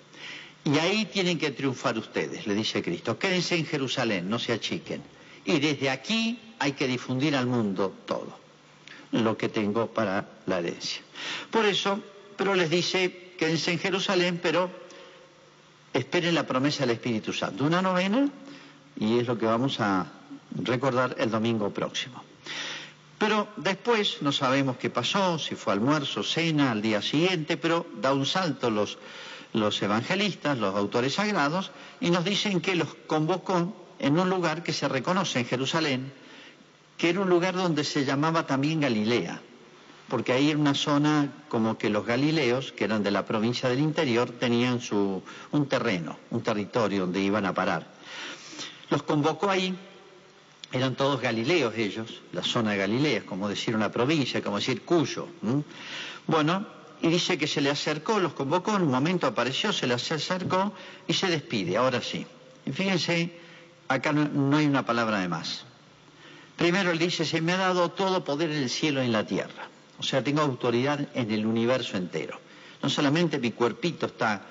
Y 0.64 0.78
ahí 0.78 1.04
tienen 1.06 1.38
que 1.38 1.52
triunfar 1.52 1.96
ustedes, 1.96 2.46
le 2.46 2.54
dice 2.54 2.82
Cristo. 2.82 3.18
Quédense 3.18 3.56
en 3.56 3.66
Jerusalén, 3.66 4.28
no 4.28 4.38
se 4.38 4.52
achiquen. 4.52 5.02
Y 5.44 5.61
desde 5.61 5.90
aquí 5.90 6.40
hay 6.59 6.72
que 6.72 6.88
difundir 6.88 7.37
al 7.37 7.46
mundo 7.46 7.94
todo 8.04 8.37
lo 9.12 9.37
que 9.37 9.48
tengo 9.48 9.87
para 9.87 10.28
la 10.46 10.59
herencia. 10.59 11.02
Por 11.50 11.66
eso, 11.66 12.00
pero 12.37 12.54
les 12.54 12.68
dice, 12.68 13.35
quédense 13.38 13.70
en 13.70 13.78
Jerusalén, 13.78 14.40
pero 14.42 14.70
esperen 15.92 16.35
la 16.35 16.46
promesa 16.46 16.80
del 16.80 16.96
Espíritu 16.96 17.32
Santo. 17.32 17.64
Una 17.64 17.80
novena, 17.80 18.28
y 18.98 19.20
es 19.20 19.26
lo 19.28 19.38
que 19.38 19.46
vamos 19.46 19.78
a 19.78 20.06
recordar 20.54 21.16
el 21.18 21.30
domingo 21.30 21.70
próximo. 21.70 22.22
Pero 23.18 23.48
después 23.56 24.18
no 24.20 24.30
sabemos 24.30 24.76
qué 24.76 24.90
pasó, 24.90 25.38
si 25.38 25.54
fue 25.54 25.72
almuerzo, 25.72 26.22
cena, 26.22 26.70
al 26.70 26.82
día 26.82 27.00
siguiente, 27.00 27.56
pero 27.56 27.87
da 28.00 28.12
un 28.12 28.26
salto 28.26 28.70
los, 28.70 28.98
los 29.54 29.80
evangelistas, 29.80 30.59
los 30.59 30.74
autores 30.74 31.14
sagrados, 31.14 31.70
y 32.00 32.11
nos 32.11 32.24
dicen 32.24 32.61
que 32.61 32.74
los 32.74 32.94
convocó 33.06 33.74
en 33.98 34.18
un 34.18 34.28
lugar 34.28 34.62
que 34.62 34.74
se 34.74 34.87
reconoce 34.87 35.40
en 35.40 35.46
Jerusalén, 35.46 36.12
que 36.98 37.09
era 37.09 37.20
un 37.20 37.30
lugar 37.30 37.54
donde 37.54 37.85
se 37.85 38.04
llamaba 38.04 38.46
también 38.46 38.80
Galilea, 38.80 39.40
porque 40.09 40.32
ahí 40.32 40.50
era 40.50 40.59
una 40.59 40.74
zona 40.74 41.32
como 41.48 41.78
que 41.78 41.88
los 41.88 42.04
galileos, 42.04 42.72
que 42.72 42.85
eran 42.85 43.02
de 43.02 43.11
la 43.11 43.24
provincia 43.24 43.68
del 43.68 43.80
interior, 43.80 44.30
tenían 44.30 44.80
su, 44.80 45.22
un 45.52 45.66
terreno, 45.68 46.18
un 46.30 46.42
territorio 46.42 47.00
donde 47.02 47.20
iban 47.20 47.46
a 47.46 47.54
parar. 47.54 47.87
Los 48.90 49.02
convocó 49.02 49.50
ahí 49.50 49.74
eran 50.76 50.94
todos 50.94 51.20
galileos 51.20 51.74
ellos, 51.76 52.22
la 52.32 52.42
zona 52.42 52.72
de 52.72 52.78
Galilea, 52.78 53.26
como 53.26 53.48
decir 53.48 53.74
una 53.74 53.90
provincia, 53.90 54.42
como 54.42 54.56
decir 54.56 54.82
Cuyo. 54.82 55.28
Bueno, 56.26 56.66
y 57.02 57.08
dice 57.08 57.38
que 57.38 57.46
se 57.46 57.60
le 57.60 57.70
acercó, 57.70 58.18
los 58.18 58.32
convocó, 58.32 58.76
en 58.76 58.82
un 58.82 58.90
momento 58.90 59.26
apareció, 59.26 59.72
se 59.72 59.86
le 59.86 59.94
acercó 59.94 60.72
y 61.06 61.12
se 61.12 61.28
despide, 61.28 61.76
ahora 61.76 62.00
sí. 62.00 62.26
Y 62.64 62.72
fíjense, 62.72 63.38
acá 63.88 64.12
no, 64.12 64.56
hay 64.56 64.66
una 64.66 64.84
palabra 64.84 65.20
de 65.20 65.28
más. 65.28 65.64
Primero 66.56 66.90
él 66.90 66.98
dice, 66.98 67.24
se 67.24 67.40
me 67.40 67.52
ha 67.52 67.58
dado 67.58 67.90
todo 67.90 68.24
poder 68.24 68.50
en 68.50 68.62
el 68.62 68.70
cielo 68.70 69.02
y 69.02 69.06
en 69.06 69.12
la 69.12 69.26
tierra. 69.26 69.68
O 69.98 70.02
sea, 70.02 70.22
tengo 70.22 70.40
autoridad 70.40 71.08
en 71.14 71.30
el 71.30 71.46
universo 71.46 71.96
entero. 71.96 72.40
No 72.82 72.88
solamente 72.88 73.38
mi 73.38 73.52
cuerpito 73.52 74.06
está 74.06 74.42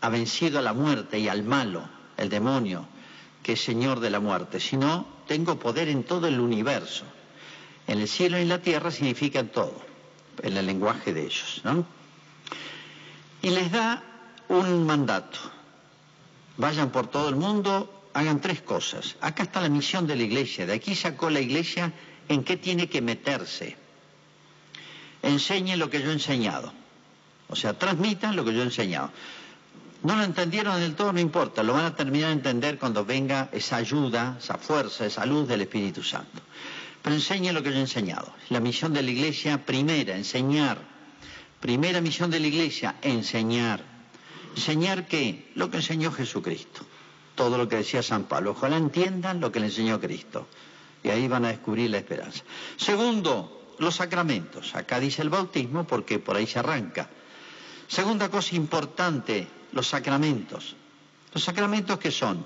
ha 0.00 0.08
vencido 0.08 0.58
a 0.58 0.62
la 0.62 0.72
muerte 0.72 1.18
y 1.18 1.28
al 1.28 1.42
malo, 1.42 1.88
el 2.16 2.28
demonio, 2.28 2.86
que 3.48 3.54
es 3.54 3.64
Señor 3.64 4.00
de 4.00 4.10
la 4.10 4.20
muerte, 4.20 4.60
sino 4.60 5.06
tengo 5.26 5.58
poder 5.58 5.88
en 5.88 6.04
todo 6.04 6.26
el 6.28 6.38
universo. 6.38 7.04
En 7.86 7.98
el 7.98 8.06
cielo 8.06 8.36
y 8.36 8.42
en 8.42 8.50
la 8.50 8.60
tierra 8.60 8.90
significan 8.90 9.48
todo, 9.48 9.80
en 10.42 10.54
el 10.54 10.66
lenguaje 10.66 11.14
de 11.14 11.22
ellos. 11.24 11.62
¿no? 11.64 11.86
Y 13.40 13.48
les 13.48 13.72
da 13.72 14.02
un 14.48 14.84
mandato. 14.84 15.38
Vayan 16.58 16.90
por 16.90 17.06
todo 17.06 17.30
el 17.30 17.36
mundo, 17.36 18.10
hagan 18.12 18.42
tres 18.42 18.60
cosas. 18.60 19.16
Acá 19.22 19.44
está 19.44 19.62
la 19.62 19.70
misión 19.70 20.06
de 20.06 20.16
la 20.16 20.24
iglesia. 20.24 20.66
De 20.66 20.74
aquí 20.74 20.94
sacó 20.94 21.30
la 21.30 21.40
iglesia 21.40 21.90
en 22.28 22.44
qué 22.44 22.58
tiene 22.58 22.90
que 22.90 23.00
meterse. 23.00 23.78
Enseñen 25.22 25.78
lo 25.78 25.88
que 25.88 26.02
yo 26.02 26.10
he 26.10 26.12
enseñado. 26.12 26.70
O 27.48 27.56
sea, 27.56 27.72
transmitan 27.72 28.36
lo 28.36 28.44
que 28.44 28.52
yo 28.52 28.60
he 28.60 28.64
enseñado. 28.64 29.10
No 30.02 30.14
lo 30.16 30.22
entendieron 30.22 30.80
del 30.80 30.94
todo, 30.94 31.12
no 31.12 31.20
importa, 31.20 31.62
lo 31.62 31.72
van 31.72 31.86
a 31.86 31.96
terminar 31.96 32.28
de 32.28 32.34
entender 32.34 32.78
cuando 32.78 33.04
venga 33.04 33.48
esa 33.52 33.76
ayuda, 33.76 34.36
esa 34.38 34.56
fuerza, 34.56 35.06
esa 35.06 35.26
luz 35.26 35.48
del 35.48 35.62
Espíritu 35.62 36.02
Santo. 36.02 36.40
Pero 37.02 37.14
enseñe 37.14 37.52
lo 37.52 37.62
que 37.62 37.70
yo 37.70 37.76
he 37.76 37.80
enseñado. 37.80 38.32
La 38.48 38.60
misión 38.60 38.92
de 38.92 39.02
la 39.02 39.10
iglesia 39.10 39.64
primera, 39.64 40.16
enseñar. 40.16 40.78
Primera 41.60 42.00
misión 42.00 42.30
de 42.30 42.38
la 42.38 42.46
iglesia, 42.46 42.96
enseñar. 43.02 43.82
¿Enseñar 44.54 45.06
qué? 45.06 45.50
Lo 45.54 45.70
que 45.70 45.78
enseñó 45.78 46.12
Jesucristo. 46.12 46.82
Todo 47.34 47.58
lo 47.58 47.68
que 47.68 47.76
decía 47.76 48.02
San 48.02 48.24
Pablo. 48.24 48.52
Ojalá 48.52 48.76
entiendan 48.76 49.40
lo 49.40 49.50
que 49.50 49.60
le 49.60 49.66
enseñó 49.66 50.00
Cristo. 50.00 50.46
Y 51.02 51.08
ahí 51.10 51.28
van 51.28 51.44
a 51.44 51.48
descubrir 51.48 51.90
la 51.90 51.98
esperanza. 51.98 52.42
Segundo, 52.76 53.74
los 53.78 53.96
sacramentos. 53.96 54.74
Acá 54.74 55.00
dice 55.00 55.22
el 55.22 55.30
bautismo 55.30 55.86
porque 55.86 56.18
por 56.18 56.36
ahí 56.36 56.46
se 56.46 56.58
arranca. 56.58 57.08
Segunda 57.86 58.28
cosa 58.28 58.54
importante, 58.56 59.46
los 59.72 59.88
sacramentos. 59.88 60.76
Los 61.32 61.44
sacramentos 61.44 61.98
que 61.98 62.10
son 62.10 62.44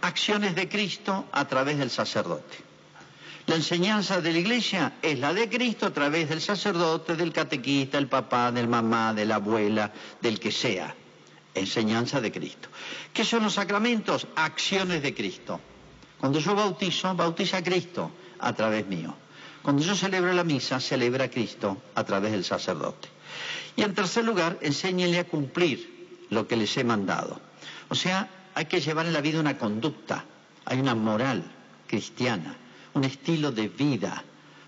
acciones 0.00 0.54
de 0.54 0.68
Cristo 0.68 1.26
a 1.32 1.46
través 1.46 1.78
del 1.78 1.90
sacerdote. 1.90 2.72
La 3.46 3.56
enseñanza 3.56 4.20
de 4.20 4.32
la 4.32 4.38
iglesia 4.38 4.94
es 5.02 5.18
la 5.18 5.34
de 5.34 5.48
Cristo 5.48 5.86
a 5.86 5.92
través 5.92 6.28
del 6.28 6.40
sacerdote, 6.40 7.16
del 7.16 7.32
catequista, 7.32 7.96
del 7.96 8.06
papá, 8.06 8.52
del 8.52 8.68
mamá, 8.68 9.12
de 9.14 9.24
la 9.24 9.36
abuela, 9.36 9.92
del 10.20 10.38
que 10.38 10.52
sea. 10.52 10.94
Enseñanza 11.54 12.20
de 12.20 12.30
Cristo. 12.30 12.68
¿Qué 13.12 13.24
son 13.24 13.42
los 13.42 13.54
sacramentos? 13.54 14.26
Acciones 14.36 15.02
de 15.02 15.12
Cristo. 15.12 15.60
Cuando 16.18 16.38
yo 16.38 16.54
bautizo, 16.54 17.14
bautiza 17.14 17.58
a 17.58 17.62
Cristo 17.62 18.12
a 18.38 18.52
través 18.52 18.86
mío. 18.86 19.14
Cuando 19.60 19.82
yo 19.82 19.94
celebro 19.94 20.32
la 20.32 20.44
misa, 20.44 20.80
celebra 20.80 21.24
a 21.24 21.30
Cristo 21.30 21.82
a 21.94 22.04
través 22.04 22.32
del 22.32 22.44
sacerdote. 22.44 23.08
Y 23.76 23.82
en 23.82 23.94
tercer 23.94 24.24
lugar, 24.24 24.58
enséñenle 24.62 25.18
a 25.18 25.24
cumplir 25.24 26.01
lo 26.32 26.48
que 26.48 26.56
les 26.56 26.76
he 26.76 26.84
mandado. 26.84 27.40
O 27.88 27.94
sea, 27.94 28.28
hay 28.54 28.64
que 28.64 28.80
llevar 28.80 29.06
en 29.06 29.12
la 29.12 29.20
vida 29.20 29.38
una 29.38 29.58
conducta, 29.58 30.24
hay 30.64 30.80
una 30.80 30.94
moral 30.94 31.44
cristiana, 31.86 32.56
un 32.94 33.04
estilo 33.04 33.52
de 33.52 33.68
vida, 33.68 34.24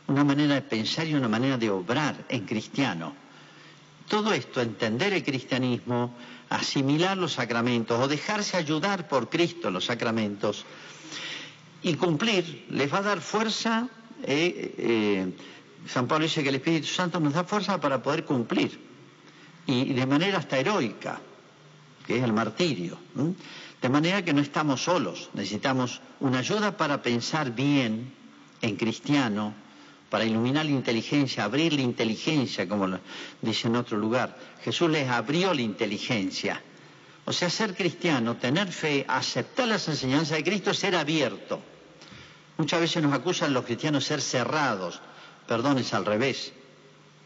una 0.06 0.24
manera 0.24 0.54
de 0.54 0.62
pensar 0.62 1.06
y 1.06 1.14
una 1.14 1.28
manera 1.28 1.56
de 1.56 1.70
obrar 1.70 2.26
en 2.28 2.44
cristiano. 2.44 3.14
Todo 4.08 4.34
esto, 4.34 4.60
entender 4.60 5.14
el 5.14 5.24
cristianismo, 5.24 6.14
asimilar 6.50 7.16
los 7.16 7.32
sacramentos 7.32 7.98
o 7.98 8.06
dejarse 8.06 8.58
ayudar 8.58 9.08
por 9.08 9.30
Cristo 9.30 9.68
en 9.68 9.74
los 9.74 9.86
sacramentos 9.86 10.66
y 11.82 11.94
cumplir, 11.94 12.66
les 12.68 12.92
va 12.92 12.98
a 12.98 13.02
dar 13.02 13.20
fuerza. 13.22 13.88
Eh, 14.22 14.74
eh, 14.76 15.32
San 15.88 16.06
Pablo 16.06 16.24
dice 16.24 16.42
que 16.42 16.50
el 16.50 16.56
Espíritu 16.56 16.88
Santo 16.88 17.18
nos 17.20 17.32
da 17.32 17.44
fuerza 17.44 17.80
para 17.80 18.02
poder 18.02 18.24
cumplir 18.24 18.78
y 19.66 19.94
de 19.94 20.06
manera 20.06 20.38
hasta 20.38 20.58
heroica 20.58 21.20
que 22.06 22.18
es 22.18 22.24
el 22.24 22.32
martirio. 22.32 22.98
De 23.80 23.88
manera 23.88 24.24
que 24.24 24.32
no 24.32 24.40
estamos 24.40 24.82
solos, 24.84 25.30
necesitamos 25.34 26.00
una 26.20 26.38
ayuda 26.38 26.76
para 26.76 27.02
pensar 27.02 27.50
bien 27.52 28.12
en 28.62 28.76
cristiano, 28.76 29.54
para 30.10 30.24
iluminar 30.24 30.64
la 30.64 30.70
inteligencia, 30.70 31.44
abrir 31.44 31.72
la 31.72 31.82
inteligencia, 31.82 32.68
como 32.68 32.98
dice 33.42 33.68
en 33.68 33.76
otro 33.76 33.98
lugar. 33.98 34.38
Jesús 34.62 34.88
les 34.90 35.08
abrió 35.08 35.52
la 35.52 35.62
inteligencia. 35.62 36.62
O 37.26 37.32
sea, 37.32 37.48
ser 37.50 37.74
cristiano, 37.74 38.36
tener 38.36 38.70
fe, 38.70 39.04
aceptar 39.08 39.66
las 39.66 39.88
enseñanzas 39.88 40.36
de 40.36 40.44
Cristo, 40.44 40.74
ser 40.74 40.94
abierto. 40.94 41.60
Muchas 42.58 42.80
veces 42.80 43.02
nos 43.02 43.12
acusan 43.12 43.52
los 43.52 43.64
cristianos 43.64 44.04
ser 44.04 44.20
cerrados. 44.20 45.00
Perdón, 45.46 45.78
es 45.78 45.92
al 45.94 46.04
revés. 46.04 46.52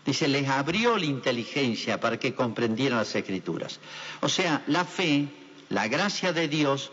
Dice, 0.09 0.27
les 0.27 0.49
abrió 0.49 0.97
la 0.97 1.05
inteligencia 1.05 2.01
para 2.01 2.18
que 2.18 2.35
comprendieran 2.35 2.97
las 2.97 3.14
escrituras. 3.14 3.79
O 4.23 4.29
sea, 4.31 4.62
la 4.66 4.87
fe, 4.87 5.29
la 5.68 5.87
gracia 5.87 6.33
de 6.33 6.49
Dios, 6.49 6.90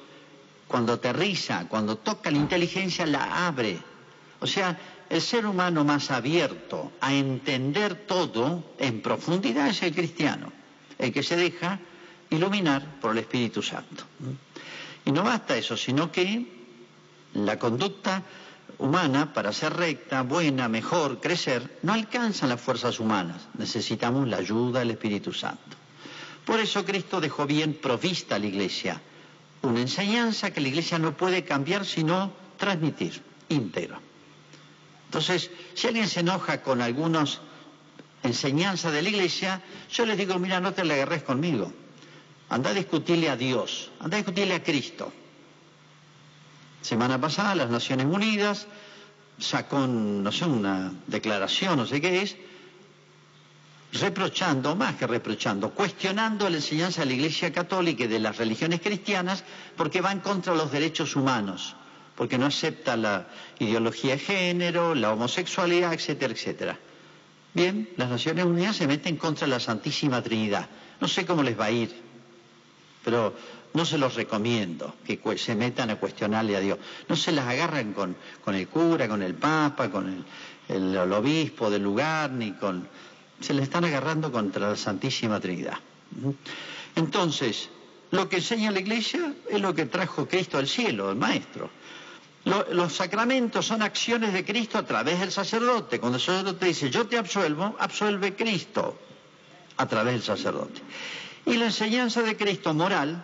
cuando 0.67 0.91
aterriza, 0.91 1.65
cuando 1.69 1.95
toca 1.95 2.30
la 2.30 2.39
inteligencia, 2.39 3.06
la 3.06 3.47
abre. 3.47 3.80
O 4.41 4.47
sea, 4.47 4.78
el 5.10 5.21
ser 5.21 5.45
humano 5.45 5.86
más 5.86 6.12
abierto 6.12 6.91
a 6.99 7.13
entender 7.13 8.06
todo 8.06 8.73
en 8.80 9.01
profundidad 9.01 9.69
es 9.69 9.82
el 9.84 9.95
cristiano, 9.95 10.51
el 10.97 11.13
que 11.13 11.23
se 11.23 11.38
deja 11.38 11.80
iluminar 12.30 12.99
por 12.99 13.12
el 13.13 13.19
Espíritu 13.19 13.62
Santo. 13.62 14.04
Y 15.06 15.13
no 15.13 15.23
basta 15.23 15.56
eso, 15.56 15.78
sino 15.78 16.12
que 16.12 16.45
la 17.34 17.58
conducta 17.58 18.23
humana, 18.77 19.33
para 19.33 19.53
ser 19.53 19.73
recta, 19.73 20.21
buena, 20.23 20.67
mejor, 20.67 21.19
crecer, 21.19 21.79
no 21.83 21.93
alcanza 21.93 22.47
las 22.47 22.61
fuerzas 22.61 22.99
humanas. 22.99 23.47
Necesitamos 23.57 24.27
la 24.27 24.38
ayuda 24.38 24.79
del 24.79 24.91
Espíritu 24.91 25.33
Santo. 25.33 25.77
Por 26.45 26.59
eso 26.59 26.85
Cristo 26.85 27.19
dejó 27.19 27.45
bien 27.45 27.73
provista 27.73 28.35
a 28.35 28.39
la 28.39 28.45
iglesia, 28.45 29.01
una 29.61 29.81
enseñanza 29.81 30.51
que 30.51 30.61
la 30.61 30.67
iglesia 30.67 30.99
no 30.99 31.17
puede 31.17 31.43
cambiar 31.43 31.85
sino 31.85 32.31
transmitir 32.57 33.21
íntegro. 33.49 33.99
Entonces, 35.05 35.49
si 35.73 35.88
alguien 35.88 36.07
se 36.07 36.19
enoja 36.19 36.61
con 36.61 36.81
algunas 36.81 37.39
enseñanzas 38.23 38.93
de 38.93 39.01
la 39.01 39.09
iglesia, 39.09 39.61
yo 39.91 40.05
les 40.05 40.17
digo, 40.17 40.38
mira, 40.39 40.59
no 40.59 40.73
te 40.73 40.83
le 40.83 40.95
agarres 40.95 41.23
conmigo. 41.23 41.71
Anda 42.49 42.71
a 42.71 42.73
discutirle 42.73 43.29
a 43.29 43.35
Dios, 43.35 43.91
anda 43.99 44.17
a 44.17 44.19
discutirle 44.19 44.55
a 44.55 44.63
Cristo. 44.63 45.11
Semana 46.86 47.19
pasada 47.19 47.56
las 47.56 47.71
Naciones 47.71 48.06
Unidas 48.06 48.67
sacó, 49.39 49.88
no 49.88 50.32
sé, 50.32 50.45
una 50.45 50.93
declaración, 51.08 51.78
no 51.78 51.88
sé 51.88 52.00
qué 52.00 52.21
es, 52.21 52.36
reprochando, 53.93 54.76
más 54.76 54.93
que 54.93 55.08
reprochando, 55.08 55.71
cuestionando 55.71 56.48
la 56.48 56.58
enseñanza 56.58 57.02
de 57.02 57.08
la 57.08 57.13
Iglesia 57.13 57.52
Católica 57.52 58.04
y 58.04 58.08
de 58.08 58.19
las 58.19 58.38
religiones 58.38 58.82
cristianas 58.82 59.43
porque 59.76 60.00
van 60.00 60.19
contra 60.19 60.54
los 60.54 60.71
derechos 60.71 61.15
humanos, 61.15 61.76
porque 62.15 62.38
no 62.38 62.45
acepta 62.45 62.95
la 62.95 63.26
ideología 63.58 64.12
de 64.12 64.19
género, 64.19 64.93
la 64.93 65.12
homosexualidad, 65.12 65.91
etcétera, 65.91 66.34
etcétera. 66.34 66.80
Bien, 67.56 67.89
las 67.98 68.12
Naciones 68.12 68.45
Unidas 68.45 68.76
se 68.76 68.86
meten 68.86 69.17
contra 69.17 69.48
la 69.48 69.60
Santísima 69.60 70.21
Trinidad. 70.21 70.69
No 71.02 71.08
sé 71.08 71.26
cómo 71.26 71.41
les 71.41 71.60
va 71.60 71.65
a 71.65 71.71
ir, 71.71 72.00
pero 73.04 73.34
no 73.75 73.85
se 73.85 73.97
los 73.97 74.15
recomiendo 74.15 74.95
que 75.05 75.19
se 75.38 75.55
metan 75.55 75.89
a 75.91 75.97
cuestionarle 75.97 76.55
a 76.55 76.59
Dios. 76.59 76.79
No 77.07 77.15
se 77.15 77.31
las 77.31 77.47
agarran 77.47 77.93
con, 77.93 78.15
el 78.47 78.67
cura, 78.67 79.07
con 79.07 79.21
el 79.21 79.35
papa, 79.35 79.91
con 79.91 80.25
el 80.67 80.97
obispo 80.97 81.69
del 81.69 81.83
lugar, 81.83 82.31
ni 82.31 82.53
con 82.53 82.88
se 83.39 83.53
le 83.53 83.63
están 83.63 83.85
agarrando 83.85 84.31
contra 84.31 84.69
la 84.69 84.75
Santísima 84.75 85.39
Trinidad. 85.39 85.77
Entonces, 86.95 87.69
lo 88.11 88.29
que 88.29 88.38
enseña 88.38 88.71
la 88.71 88.79
Iglesia 88.79 89.33
es 89.49 89.61
lo 89.61 89.73
que 89.73 89.85
trajo 89.85 90.27
Cristo 90.27 90.57
al 90.57 90.67
cielo, 90.67 91.11
el 91.11 91.17
Maestro. 91.17 91.69
los 92.45 92.93
sacramentos 92.93 93.65
son 93.65 93.81
acciones 93.81 94.31
de 94.31 94.45
Cristo 94.45 94.77
a 94.77 94.83
través 94.83 95.19
del 95.19 95.31
sacerdote. 95.31 95.99
Cuando 95.99 96.17
el 96.17 96.23
sacerdote 96.23 96.65
dice, 96.65 96.89
yo 96.89 97.07
te 97.07 97.17
absuelvo, 97.17 97.75
absuelve 97.79 98.35
Cristo 98.35 98.97
a 99.77 99.85
través 99.88 100.13
del 100.13 100.23
sacerdote. 100.23 100.81
Y 101.45 101.57
la 101.57 101.65
enseñanza 101.65 102.21
de 102.21 102.38
Cristo 102.38 102.73
moral 102.73 103.23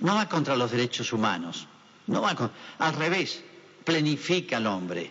no 0.00 0.14
va 0.14 0.28
contra 0.28 0.56
los 0.56 0.70
derechos 0.70 1.12
humanos, 1.12 1.66
no 2.06 2.22
va 2.22 2.50
al 2.78 2.94
revés, 2.94 3.42
plenifica 3.84 4.56
al 4.56 4.66
hombre. 4.66 5.10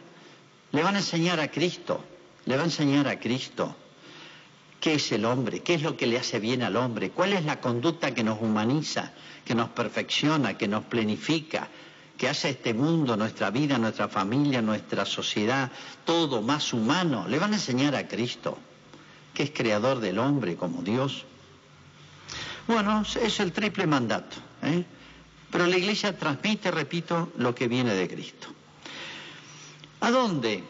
Le 0.72 0.84
van 0.84 0.96
a 0.96 1.00
enseñar 1.00 1.40
a 1.40 1.50
Cristo 1.50 2.04
le 2.50 2.56
va 2.56 2.64
a 2.64 2.66
enseñar 2.66 3.08
a 3.08 3.20
Cristo 3.20 3.76
qué 4.80 4.96
es 4.96 5.12
el 5.12 5.26
hombre, 5.26 5.62
qué 5.62 5.76
es 5.76 5.84
lo 5.84 5.96
que 5.96 6.08
le 6.08 6.18
hace 6.18 6.40
bien 6.40 6.64
al 6.64 6.78
hombre, 6.78 7.12
cuál 7.12 7.34
es 7.34 7.46
la 7.46 7.62
conducta 7.62 8.14
que 8.14 8.24
nos 8.24 8.42
humaniza, 8.42 9.12
que 9.46 9.54
nos 9.54 9.70
perfecciona, 9.70 10.58
que 10.58 10.68
nos 10.68 10.86
planifica, 10.86 11.68
que 12.18 12.28
hace 12.28 12.50
este 12.50 12.74
mundo, 12.74 13.16
nuestra 13.16 13.52
vida, 13.52 13.78
nuestra 13.78 14.08
familia, 14.08 14.64
nuestra 14.64 15.06
sociedad, 15.06 15.72
todo 16.06 16.42
más 16.42 16.74
humano. 16.74 17.28
Le 17.28 17.38
van 17.38 17.52
a 17.52 17.58
enseñar 17.58 17.96
a 17.96 18.08
Cristo, 18.08 18.58
que 19.34 19.44
es 19.44 19.52
creador 19.52 20.00
del 20.00 20.18
hombre 20.18 20.56
como 20.56 20.82
Dios. 20.82 21.26
Bueno, 22.70 23.02
es 23.02 23.40
el 23.40 23.52
triple 23.52 23.88
mandato. 23.88 24.38
¿eh? 24.62 24.86
Pero 25.50 25.66
la 25.66 25.76
iglesia 25.76 26.16
transmite, 26.16 26.70
repito, 26.70 27.32
lo 27.38 27.56
que 27.56 27.68
viene 27.68 27.96
de 27.96 28.08
Cristo. 28.08 28.50
¿A 30.02 30.12
dónde? 30.12 30.64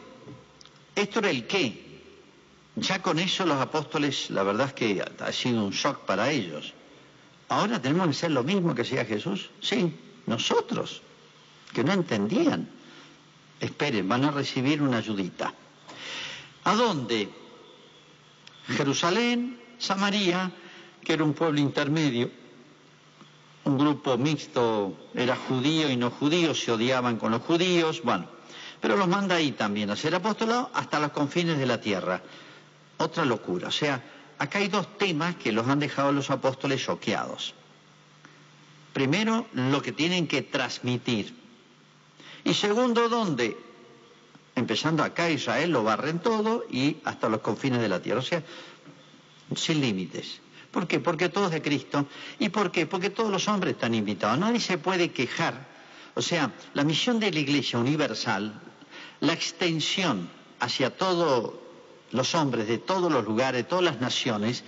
Esto 0.95 1.19
era 1.19 1.29
el 1.29 1.45
qué. 1.45 1.99
Ya 2.77 3.01
con 3.01 3.19
eso 3.19 3.45
los 3.45 3.59
apóstoles, 3.59 4.29
la 4.29 4.43
verdad 4.43 4.67
es 4.67 4.73
que 4.75 5.03
ha 5.19 5.31
sido 5.33 5.65
un 5.65 5.71
shock 5.71 6.05
para 6.05 6.31
ellos. 6.31 6.73
Ahora 7.49 7.81
tenemos 7.81 8.07
que 8.07 8.13
ser 8.13 8.31
lo 8.31 8.45
mismo 8.45 8.73
que 8.73 8.83
hacía 8.83 9.03
Jesús. 9.03 9.49
Sí, 9.59 9.93
nosotros, 10.25 11.01
que 11.73 11.83
no 11.83 11.91
entendían. 11.91 12.69
Esperen, 13.59 14.07
van 14.07 14.23
a 14.23 14.31
recibir 14.31 14.81
una 14.81 14.99
ayudita. 14.99 15.53
¿A 16.63 16.75
dónde? 16.75 17.27
Jerusalén, 18.69 19.59
Samaria, 19.79 20.49
que 21.03 21.13
era 21.13 21.23
un 21.23 21.33
pueblo 21.33 21.59
intermedio, 21.59 22.29
un 23.65 23.77
grupo 23.77 24.17
mixto, 24.17 25.09
era 25.13 25.35
judío 25.35 25.89
y 25.89 25.97
no 25.97 26.09
judío, 26.11 26.53
se 26.55 26.71
odiaban 26.71 27.17
con 27.17 27.31
los 27.31 27.41
judíos, 27.41 28.01
bueno, 28.03 28.27
pero 28.81 28.95
los 28.95 29.07
manda 29.07 29.35
ahí 29.35 29.51
también 29.51 29.89
a 29.89 29.95
ser 29.95 30.15
apostolado 30.15 30.69
hasta 30.73 30.99
los 30.99 31.11
confines 31.11 31.57
de 31.57 31.65
la 31.65 31.81
tierra. 31.81 32.21
Otra 32.97 33.25
locura. 33.25 33.67
O 33.67 33.71
sea, 33.71 34.01
acá 34.37 34.59
hay 34.59 34.67
dos 34.67 34.97
temas 34.97 35.35
que 35.35 35.51
los 35.51 35.67
han 35.67 35.79
dejado 35.79 36.11
los 36.11 36.29
apóstoles 36.29 36.83
choqueados. 36.83 37.53
Primero, 38.93 39.47
lo 39.53 39.81
que 39.81 39.91
tienen 39.91 40.27
que 40.27 40.41
transmitir. 40.41 41.35
Y 42.43 42.53
segundo, 42.53 43.09
¿dónde? 43.09 43.57
Empezando 44.55 45.03
acá, 45.03 45.29
Israel 45.29 45.71
lo 45.71 45.83
barren 45.83 46.19
todo 46.19 46.65
y 46.69 46.97
hasta 47.03 47.29
los 47.29 47.41
confines 47.41 47.81
de 47.81 47.89
la 47.89 48.01
tierra. 48.01 48.19
O 48.19 48.23
sea, 48.23 48.43
sin 49.55 49.81
límites. 49.81 50.41
¿Por 50.71 50.87
qué? 50.87 50.99
Porque 50.99 51.29
todo 51.29 51.45
es 51.45 51.51
de 51.51 51.61
Cristo. 51.61 52.05
¿Y 52.37 52.49
por 52.49 52.71
qué? 52.71 52.85
Porque 52.85 53.09
todos 53.09 53.31
los 53.31 53.47
hombres 53.47 53.73
están 53.73 53.95
invitados. 53.95 54.37
Nadie 54.37 54.59
se 54.59 54.77
puede 54.77 55.11
quejar. 55.11 55.67
O 56.15 56.21
sea, 56.21 56.51
la 56.73 56.83
misión 56.83 57.19
de 57.19 57.31
la 57.31 57.39
Iglesia 57.39 57.79
universal 57.79 58.61
la 59.21 59.33
extensión 59.33 60.29
hacia 60.59 60.95
todos 60.95 61.53
los 62.11 62.35
hombres 62.35 62.67
de 62.67 62.77
todos 62.77 63.11
los 63.11 63.23
lugares, 63.25 63.63
de 63.63 63.69
todas 63.69 63.83
las 63.83 63.99
naciones, 63.99 64.63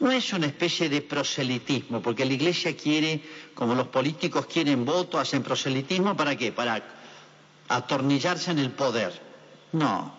no 0.00 0.10
es 0.10 0.32
una 0.32 0.46
especie 0.46 0.88
de 0.88 1.02
proselitismo, 1.02 2.02
porque 2.02 2.24
la 2.24 2.32
Iglesia 2.32 2.76
quiere, 2.76 3.22
como 3.54 3.74
los 3.74 3.88
políticos 3.88 4.46
quieren 4.46 4.84
voto, 4.84 5.18
hacen 5.18 5.42
proselitismo, 5.42 6.16
¿para 6.16 6.36
qué? 6.36 6.52
Para 6.52 6.82
atornillarse 7.68 8.50
en 8.50 8.58
el 8.58 8.70
poder. 8.72 9.12
No, 9.72 10.12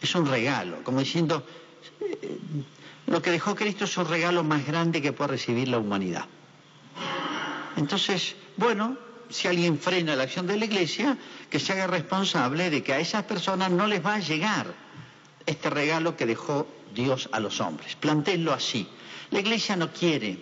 es 0.00 0.14
un 0.14 0.26
regalo, 0.26 0.82
como 0.82 1.00
diciendo, 1.00 1.46
eh, 2.00 2.38
lo 3.06 3.20
que 3.20 3.30
dejó 3.30 3.54
Cristo 3.54 3.84
es 3.84 3.96
un 3.96 4.08
regalo 4.08 4.44
más 4.44 4.66
grande 4.66 5.02
que 5.02 5.12
puede 5.12 5.32
recibir 5.32 5.68
la 5.68 5.78
humanidad. 5.78 6.26
Entonces, 7.76 8.36
bueno, 8.56 8.96
si 9.28 9.48
alguien 9.48 9.78
frena 9.78 10.16
la 10.16 10.24
acción 10.24 10.46
de 10.46 10.56
la 10.56 10.64
Iglesia, 10.64 11.18
que 11.50 11.58
se 11.58 11.72
haga 11.72 11.86
responsable 11.86 12.70
de 12.70 12.82
que 12.82 12.92
a 12.92 13.00
esas 13.00 13.24
personas 13.24 13.70
no 13.70 13.86
les 13.86 14.04
va 14.04 14.14
a 14.14 14.20
llegar 14.20 14.66
este 15.44 15.70
regalo 15.70 16.16
que 16.16 16.26
dejó 16.26 16.66
Dios 16.94 17.28
a 17.32 17.40
los 17.40 17.60
hombres. 17.60 17.96
Plantéenlo 17.96 18.52
así. 18.52 18.86
La 19.30 19.40
Iglesia 19.40 19.76
no 19.76 19.92
quiere 19.92 20.38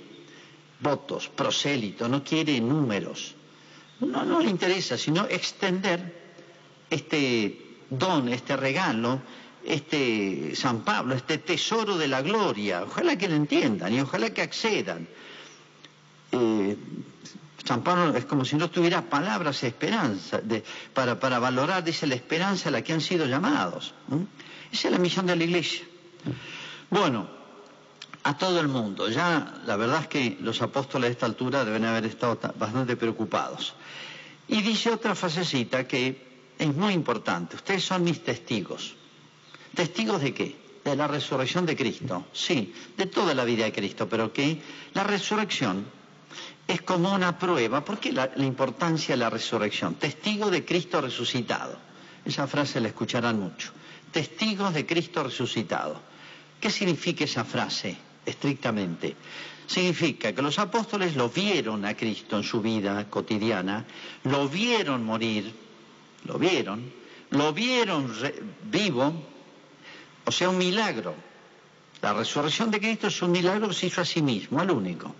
votos, 0.80 1.28
prosélitos, 1.28 2.08
no 2.08 2.22
quiere 2.22 2.60
números. 2.60 3.34
No, 4.00 4.24
no 4.24 4.40
le 4.40 4.50
interesa, 4.50 4.98
sino 4.98 5.26
extender 5.26 6.20
este 6.90 7.76
don, 7.88 8.28
este 8.28 8.56
regalo, 8.56 9.20
este 9.64 10.54
San 10.56 10.80
Pablo, 10.80 11.14
este 11.14 11.38
tesoro 11.38 11.96
de 11.96 12.08
la 12.08 12.22
gloria. 12.22 12.84
Ojalá 12.84 13.16
que 13.16 13.28
lo 13.28 13.34
entiendan 13.34 13.92
y 13.92 14.00
ojalá 14.00 14.30
que 14.30 14.42
accedan. 14.42 15.06
Eh, 16.32 16.76
San 17.64 17.82
Pablo 17.82 18.16
es 18.16 18.24
como 18.24 18.44
si 18.44 18.56
no 18.56 18.70
tuviera 18.70 19.02
palabras 19.02 19.60
de 19.60 19.68
esperanza 19.68 20.40
para, 20.92 21.20
para, 21.20 21.38
valorar, 21.38 21.84
dice, 21.84 22.06
la 22.06 22.16
esperanza 22.16 22.68
a 22.68 22.72
la 22.72 22.82
que 22.82 22.92
han 22.92 23.00
sido 23.00 23.26
llamados. 23.26 23.94
Esa 24.72 24.88
es 24.88 24.92
la 24.92 24.98
misión 24.98 25.26
de 25.26 25.36
la 25.36 25.44
Iglesia. 25.44 25.84
Bueno, 26.90 27.28
a 28.24 28.36
todo 28.36 28.60
el 28.60 28.68
mundo. 28.68 29.08
Ya 29.08 29.60
la 29.66 29.76
verdad 29.76 30.02
es 30.02 30.08
que 30.08 30.38
los 30.40 30.62
apóstoles 30.62 31.08
a 31.08 31.12
esta 31.12 31.26
altura 31.26 31.64
deben 31.64 31.84
haber 31.84 32.06
estado 32.06 32.38
bastante 32.56 32.96
preocupados. 32.96 33.74
Y 34.48 34.62
dice 34.62 34.90
otra 34.90 35.14
frasecita 35.14 35.86
que 35.86 36.54
es 36.58 36.74
muy 36.74 36.92
importante. 36.92 37.56
Ustedes 37.56 37.84
son 37.84 38.04
mis 38.04 38.22
testigos. 38.22 38.96
¿Testigos 39.74 40.20
de 40.20 40.34
qué? 40.34 40.56
De 40.84 40.96
la 40.96 41.06
resurrección 41.06 41.64
de 41.64 41.76
Cristo. 41.76 42.26
Sí, 42.32 42.74
de 42.96 43.06
toda 43.06 43.34
la 43.34 43.44
vida 43.44 43.64
de 43.64 43.72
Cristo, 43.72 44.08
pero 44.08 44.32
que 44.32 44.60
la 44.94 45.04
resurrección 45.04 45.86
es 46.66 46.82
como 46.82 47.12
una 47.12 47.38
prueba. 47.38 47.84
¿Por 47.84 47.98
qué 47.98 48.12
la, 48.12 48.30
importancia 48.36 49.14
de 49.14 49.18
la 49.18 49.30
resurrección? 49.30 49.94
Testigo 49.94 50.50
de 50.50 50.64
Cristo 50.64 51.00
resucitado. 51.00 51.76
Esa 52.24 52.46
frase 52.46 52.80
la 52.80 52.88
escucharán 52.88 53.40
mucho. 53.40 53.72
Testigos 54.10 54.74
de 54.74 54.86
Cristo 54.86 55.22
resucitado. 55.22 56.00
¿Qué 56.60 56.70
significa 56.70 57.24
esa 57.24 57.44
frase 57.44 57.96
estrictamente? 58.24 59.16
Significa 59.66 60.32
que 60.32 60.42
los 60.42 60.58
apóstoles 60.58 61.16
lo 61.16 61.28
vieron 61.30 61.84
a 61.84 61.96
Cristo 61.96 62.36
en 62.36 62.42
su 62.42 62.60
vida 62.60 63.08
cotidiana, 63.08 63.84
lo 64.24 64.48
vieron 64.48 65.04
morir, 65.04 65.52
lo 66.24 66.38
vieron, 66.38 66.92
lo 67.30 67.52
vieron 67.52 68.12
vivo, 68.70 69.31
o 70.24 70.32
sea, 70.32 70.48
un 70.48 70.58
milagro. 70.58 71.14
La 72.00 72.12
resurrección 72.12 72.70
de 72.70 72.80
Cristo 72.80 73.06
es 73.06 73.22
un 73.22 73.32
milagro 73.32 73.68
que 73.68 73.74
se 73.74 73.86
hizo 73.86 74.00
a 74.00 74.04
sí 74.04 74.22
mismo, 74.22 74.60
al 74.60 74.70
único. 74.70 75.14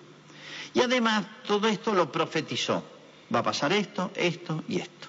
Y 0.74 0.80
además 0.80 1.24
todo 1.46 1.68
esto 1.68 1.92
lo 1.92 2.10
profetizó. 2.10 2.84
Va 3.34 3.40
a 3.40 3.42
pasar 3.42 3.72
esto, 3.72 4.10
esto 4.14 4.64
y 4.68 4.80
esto. 4.80 5.08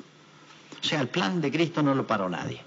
O 0.81 0.85
sea, 0.85 1.01
el 1.01 1.07
plan 1.07 1.41
de 1.41 1.51
Cristo 1.51 1.81
no 1.81 1.95
lo 1.95 2.05
paró 2.05 2.29
nadie. 2.29 2.61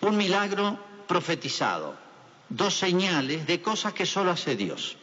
Un 0.00 0.16
milagro 0.16 0.78
profetizado, 1.06 1.96
dos 2.48 2.78
señales 2.78 3.46
de 3.46 3.60
cosas 3.60 3.92
que 3.92 4.06
solo 4.06 4.30
hace 4.30 4.56
Dios. 4.56 4.96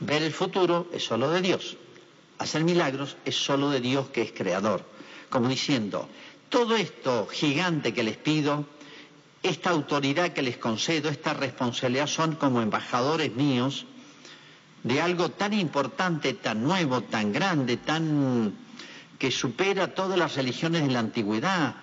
Ver 0.00 0.22
el 0.22 0.32
futuro 0.32 0.88
es 0.92 1.04
solo 1.04 1.30
de 1.30 1.40
Dios. 1.40 1.76
Hacer 2.38 2.64
milagros 2.64 3.16
es 3.24 3.36
solo 3.36 3.70
de 3.70 3.80
Dios 3.80 4.08
que 4.08 4.22
es 4.22 4.32
creador. 4.32 4.84
Como 5.30 5.48
diciendo, 5.48 6.08
todo 6.52 6.76
esto 6.76 7.26
gigante 7.26 7.94
que 7.94 8.02
les 8.02 8.18
pido, 8.18 8.66
esta 9.42 9.70
autoridad 9.70 10.34
que 10.34 10.42
les 10.42 10.58
concedo, 10.58 11.08
esta 11.08 11.32
responsabilidad 11.32 12.06
son 12.06 12.36
como 12.36 12.60
embajadores 12.60 13.34
míos 13.34 13.86
de 14.84 15.00
algo 15.00 15.30
tan 15.30 15.54
importante, 15.54 16.34
tan 16.34 16.62
nuevo, 16.62 17.00
tan 17.00 17.32
grande, 17.32 17.78
tan 17.78 18.54
que 19.18 19.30
supera 19.30 19.94
todas 19.94 20.18
las 20.18 20.36
religiones 20.36 20.82
de 20.82 20.92
la 20.92 20.98
antigüedad. 20.98 21.76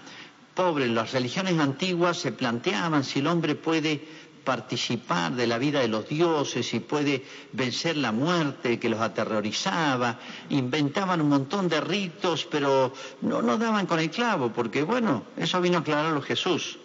Pobre, 0.53 0.87
las 0.87 1.13
religiones 1.13 1.57
antiguas 1.57 2.17
se 2.17 2.31
planteaban 2.31 3.03
si 3.03 3.19
el 3.19 3.27
hombre 3.27 3.55
puede 3.55 4.07
participar 4.43 5.33
de 5.33 5.47
la 5.47 5.57
vida 5.57 5.79
de 5.79 5.87
los 5.87 6.07
dioses 6.07 6.73
y 6.73 6.79
puede 6.79 7.25
vencer 7.53 7.97
la 7.97 8.11
muerte 8.11 8.79
que 8.79 8.89
los 8.89 8.99
aterrorizaba, 8.99 10.19
inventaban 10.49 11.21
un 11.21 11.29
montón 11.29 11.69
de 11.69 11.81
ritos, 11.81 12.47
pero 12.49 12.93
no, 13.21 13.41
no 13.41 13.57
daban 13.57 13.85
con 13.85 13.99
el 13.99 14.09
clavo, 14.09 14.51
porque 14.51 14.83
bueno, 14.83 15.23
eso 15.37 15.61
vino 15.61 15.77
a 15.77 15.81
aclararlo 15.81 16.21
Jesús. 16.21 16.77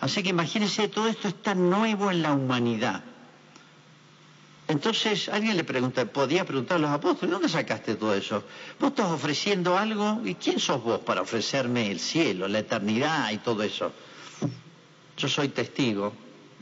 Así 0.00 0.22
que 0.22 0.30
imagínense, 0.30 0.88
todo 0.88 1.08
esto 1.08 1.28
es 1.28 1.42
tan 1.42 1.70
nuevo 1.70 2.10
en 2.10 2.22
la 2.22 2.32
humanidad. 2.32 3.04
Entonces 4.68 5.28
alguien 5.28 5.56
le 5.56 5.64
pregunta, 5.64 6.04
podía 6.06 6.44
preguntar 6.44 6.76
a 6.76 6.80
los 6.80 6.90
apóstoles, 6.90 7.32
¿dónde 7.32 7.48
sacaste 7.48 7.96
todo 7.96 8.14
eso? 8.14 8.42
Vos 8.80 8.90
estás 8.90 9.10
ofreciendo 9.10 9.76
algo, 9.76 10.20
¿y 10.24 10.34
quién 10.36 10.58
sos 10.58 10.82
vos 10.82 11.00
para 11.00 11.20
ofrecerme 11.20 11.90
el 11.90 12.00
cielo, 12.00 12.48
la 12.48 12.60
eternidad 12.60 13.30
y 13.32 13.38
todo 13.38 13.62
eso? 13.62 13.92
Yo 15.16 15.28
soy 15.28 15.48
testigo. 15.48 16.12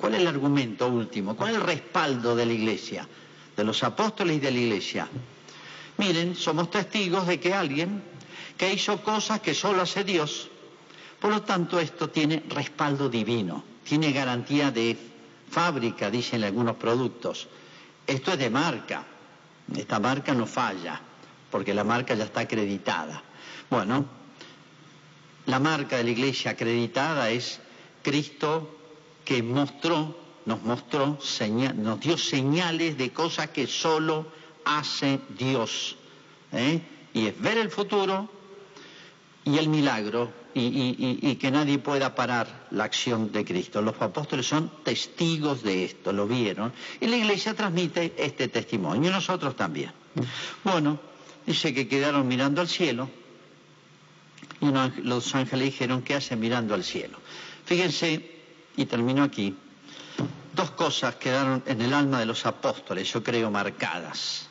¿Cuál 0.01 0.15
es 0.15 0.21
el 0.21 0.29
argumento 0.29 0.89
último? 0.89 1.37
¿Cuál 1.37 1.51
es 1.51 1.57
el 1.57 1.63
respaldo 1.63 2.35
de 2.35 2.47
la 2.47 2.53
iglesia? 2.55 3.07
De 3.55 3.63
los 3.63 3.83
apóstoles 3.83 4.39
y 4.39 4.41
de 4.41 4.51
la 4.51 4.59
iglesia. 4.59 5.09
Miren, 5.99 6.35
somos 6.35 6.71
testigos 6.71 7.27
de 7.27 7.39
que 7.39 7.53
alguien 7.53 8.03
que 8.57 8.73
hizo 8.73 9.03
cosas 9.03 9.41
que 9.41 9.53
solo 9.53 9.83
hace 9.83 10.03
Dios, 10.03 10.49
por 11.21 11.31
lo 11.31 11.43
tanto 11.43 11.79
esto 11.79 12.09
tiene 12.09 12.43
respaldo 12.49 13.11
divino, 13.11 13.63
tiene 13.85 14.11
garantía 14.13 14.71
de 14.71 14.97
fábrica, 15.51 16.11
dicen 16.11 16.45
algunos 16.45 16.77
productos. 16.77 17.49
Esto 18.07 18.33
es 18.33 18.39
de 18.39 18.49
marca. 18.49 19.05
Esta 19.77 20.01
marca 20.01 20.33
no 20.33 20.47
falla, 20.47 20.99
porque 21.51 21.75
la 21.75 21.85
marca 21.85 22.15
ya 22.15 22.25
está 22.25 22.41
acreditada. 22.41 23.23
Bueno, 23.69 24.07
la 25.45 25.59
marca 25.59 25.99
de 25.99 26.05
la 26.05 26.11
iglesia 26.11 26.53
acreditada 26.53 27.29
es 27.29 27.61
Cristo 28.03 28.80
que 29.31 29.45
mostró, 29.45 30.17
nos 30.45 30.61
mostró, 30.65 31.17
nos 31.77 32.01
dio 32.01 32.19
señales 32.19 32.99
de 32.99 33.13
cosas 33.13 33.51
que 33.51 33.69
solo 33.69 34.27
hace 34.65 35.21
Dios. 35.39 35.95
¿eh? 36.51 36.81
Y 37.15 37.29
es 37.29 37.41
ver 37.41 37.59
el 37.59 37.71
futuro 37.71 38.29
y 39.45 39.57
el 39.57 39.69
milagro 39.69 40.33
y, 40.53 41.37
que 41.37 41.53
nadie 41.53 41.79
pueda 41.79 42.13
parar 42.13 42.67
la 42.73 42.83
acción 42.83 43.31
de 43.31 43.45
Cristo. 43.45 43.81
Los 43.81 44.03
apóstoles 44.03 44.47
son 44.47 44.69
testigos 44.83 45.63
de 45.63 45.85
esto, 45.85 46.13
lo 46.13 46.27
vieron, 46.27 46.73
y 47.01 47.07
la 47.07 47.17
iglesia 47.17 47.55
transmite 47.55 48.15
este 48.19 48.49
testimonio, 48.49 49.11
y 49.11 49.13
nosotros 49.13 49.55
también. 49.55 49.93
Bueno, 50.65 50.99
dice 51.47 51.73
que 51.73 51.87
quedaron 51.87 52.27
mirando 52.27 52.61
al 52.61 52.69
cielo, 52.69 53.09
y 54.61 54.67
los 55.05 55.33
ángeles 55.37 55.67
dijeron, 55.67 56.03
¿qué 56.03 56.17
hacen 56.17 56.41
mirando 56.41 56.75
al 56.75 56.83
cielo? 56.83 57.17
Fíjense, 57.65 58.40
y 58.83 58.87
termino 58.87 59.23
aquí, 59.23 59.57
dos 60.55 60.71
cosas 60.73 61.17
quedaron 61.17 61.63
en 61.67 61.81
el 61.81 61.93
alma 61.93 62.19
de 62.19 62.27
los 62.27 62.45
apóstoles, 62.47 63.13
yo 63.13 63.23
creo, 63.23 63.51
marcadas 63.51 64.51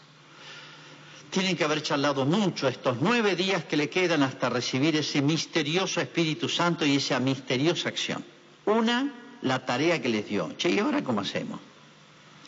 tienen 1.29 1.55
que 1.55 1.63
haber 1.63 1.83
charlado 1.83 2.25
mucho 2.25 2.67
estos 2.67 2.97
nueve 3.01 3.35
días 3.35 3.63
que 3.65 3.77
le 3.77 3.89
quedan 3.89 4.23
hasta 4.23 4.49
recibir 4.49 4.95
ese 4.95 5.21
misterioso 5.21 6.01
Espíritu 6.01 6.49
Santo 6.49 6.85
y 6.85 6.95
esa 6.95 7.19
misteriosa 7.19 7.89
acción. 7.89 8.25
Una, 8.65 9.13
la 9.43 9.65
tarea 9.65 10.01
que 10.01 10.09
les 10.09 10.27
dio. 10.27 10.51
Che, 10.57 10.69
¿y 10.69 10.79
ahora 10.79 11.03
cómo 11.03 11.21
hacemos? 11.21 11.59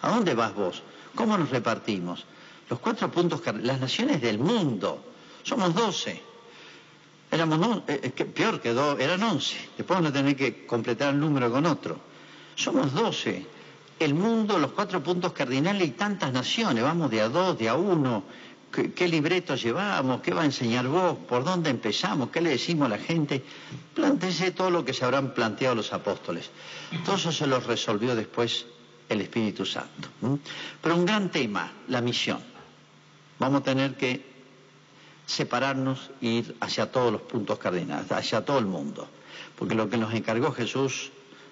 ¿A 0.02 0.10
dónde 0.10 0.34
vas 0.34 0.54
vos? 0.56 0.82
¿Cómo 1.14 1.38
nos 1.38 1.50
repartimos? 1.50 2.26
Los 2.70 2.80
cuatro 2.80 3.12
puntos, 3.12 3.42
las 3.62 3.80
naciones 3.80 4.22
del 4.22 4.40
mundo, 4.40 5.04
somos 5.44 5.76
doce. 5.76 6.22
Éramos, 7.32 7.84
eh, 7.88 8.14
eh, 8.16 8.26
peor 8.26 8.60
que 8.62 8.74
dos, 8.74 9.00
eran 9.00 9.24
once. 9.24 9.56
Después 9.78 10.00
van 10.00 10.08
a 10.08 10.14
tener 10.14 10.36
que 10.36 10.66
completar 10.66 11.14
el 11.14 11.20
número 11.20 11.52
con 11.52 11.66
otro. 11.66 11.98
Somos 12.56 12.94
doce. 12.94 13.46
El 13.98 14.14
mundo, 14.14 14.60
los 14.60 14.72
cuatro 14.72 15.02
puntos 15.02 15.32
cardinales 15.32 15.88
y 15.88 15.92
tantas 15.92 16.34
naciones. 16.34 16.84
Vamos 16.84 17.10
de 17.10 17.22
a 17.22 17.30
dos, 17.30 17.58
de 17.58 17.70
a 17.70 17.76
uno 17.76 18.24
¿Qué, 18.72 19.08
libreto 19.08 19.56
llevamos? 19.56 20.22
¿Qué 20.22 20.34
va 20.34 20.44
a 20.44 20.46
enseñar 20.46 20.88
vos? 20.88 21.18
¿Por 21.28 21.44
dónde 21.44 21.70
empezamos? 21.70 22.30
¿Qué 22.30 22.40
le 22.40 22.52
decimos 22.52 22.86
a 22.86 22.90
la 22.90 22.98
gente? 22.98 23.44
Plántese 23.94 24.52
todo 24.52 24.70
lo 24.70 24.86
que 24.86 24.94
se 24.94 25.04
habrán 25.04 25.34
planteado 25.34 25.76
los 25.76 25.92
apóstoles. 25.92 26.50
Todo 27.04 27.18
eso 27.18 27.34
se 27.34 27.48
lo 27.48 27.60
resolvió 27.60 28.16
después 28.16 28.66
el 29.10 29.20
Espíritu 29.20 29.66
Santo. 29.66 30.08
Pero 30.82 30.96
un 30.96 31.06
gran 31.06 31.30
tema, 31.30 31.70
la 31.90 32.00
misión. 32.00 32.40
Vamos 33.40 33.62
a 33.62 33.64
tener 33.66 33.96
que 33.96 34.31
separarnos 35.32 36.12
e 36.22 36.28
ir 36.28 36.56
hacia 36.60 36.92
todos 36.92 37.12
los 37.12 37.22
puntos 37.22 37.58
cardinales, 37.58 38.12
hacia 38.12 38.44
todo 38.44 38.60
el 38.60 38.66
mundo. 38.66 39.08
Porque 39.58 39.76
lo 39.76 39.90
que 39.90 39.98
nos 39.98 40.14
encargó 40.14 40.52
Jesús 40.52 41.12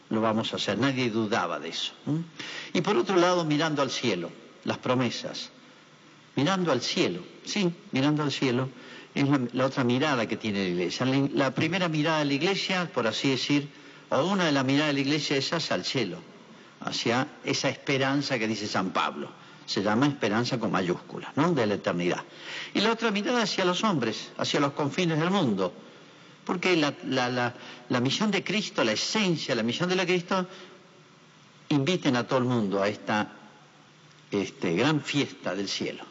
lo 0.09 0.21
vamos 0.21 0.53
a 0.53 0.57
hacer. 0.57 0.77
Nadie 0.77 1.09
dudaba 1.09 1.59
de 1.59 1.69
eso. 1.69 1.93
Y 2.73 2.81
por 2.81 2.97
otro 2.97 3.15
lado, 3.15 3.45
mirando 3.45 3.81
al 3.81 3.91
cielo, 3.91 4.31
las 4.63 4.77
promesas 4.77 5.51
mirando 6.39 6.71
al 6.71 6.81
cielo, 6.81 7.21
sí, 7.43 7.69
mirando 7.91 8.23
al 8.23 8.31
cielo, 8.31 8.69
es 9.13 9.27
la, 9.53 9.65
otra 9.65 9.83
mirada 9.83 10.25
que 10.25 10.37
tiene 10.37 10.63
la 10.63 10.69
iglesia. 10.69 11.05
La, 11.33 11.53
primera 11.53 11.89
mirada 11.89 12.19
de 12.19 12.25
la 12.25 12.33
iglesia, 12.33 12.89
por 12.93 13.07
así 13.07 13.31
decir, 13.31 13.67
o 14.09 14.23
una 14.23 14.45
de 14.45 14.53
las 14.53 14.63
miradas 14.63 14.87
de 14.87 14.93
la 14.93 14.99
iglesia 15.01 15.35
es 15.35 15.51
hacia 15.51 15.75
el 15.75 15.83
cielo, 15.83 16.17
hacia 16.79 17.27
esa 17.43 17.67
esperanza 17.67 18.39
que 18.39 18.47
dice 18.47 18.67
San 18.67 18.91
Pablo. 18.91 19.29
Se 19.69 19.83
llama 19.83 20.07
esperanza 20.07 20.59
con 20.59 20.71
mayúsculas, 20.71 21.37
¿no? 21.37 21.53
De 21.53 21.67
la 21.67 21.75
eternidad. 21.75 22.23
Y 22.73 22.81
la 22.81 22.91
otra 22.91 23.11
mirada 23.11 23.43
hacia 23.43 23.65
los 23.65 23.83
hombres, 23.83 24.31
hacia 24.37 24.59
los 24.59 24.71
confines 24.73 25.19
del 25.19 25.29
mundo. 25.29 25.71
Porque 26.43 26.75
la, 26.75 27.53
la 27.89 27.99
misión 27.99 28.31
de 28.31 28.43
Cristo, 28.43 28.83
la 28.83 28.93
esencia, 28.93 29.53
la 29.53 29.61
misión 29.61 29.87
de 29.87 29.95
la 29.95 30.05
Cristo, 30.05 30.47
inviten 31.69 32.15
a 32.15 32.25
todo 32.25 32.39
el 32.39 32.45
mundo 32.45 32.81
a 32.81 32.87
esta 32.87 33.31
este, 34.31 34.73
gran 34.73 35.01
fiesta 35.01 35.55
del 35.55 35.67
cielo. 35.69 36.03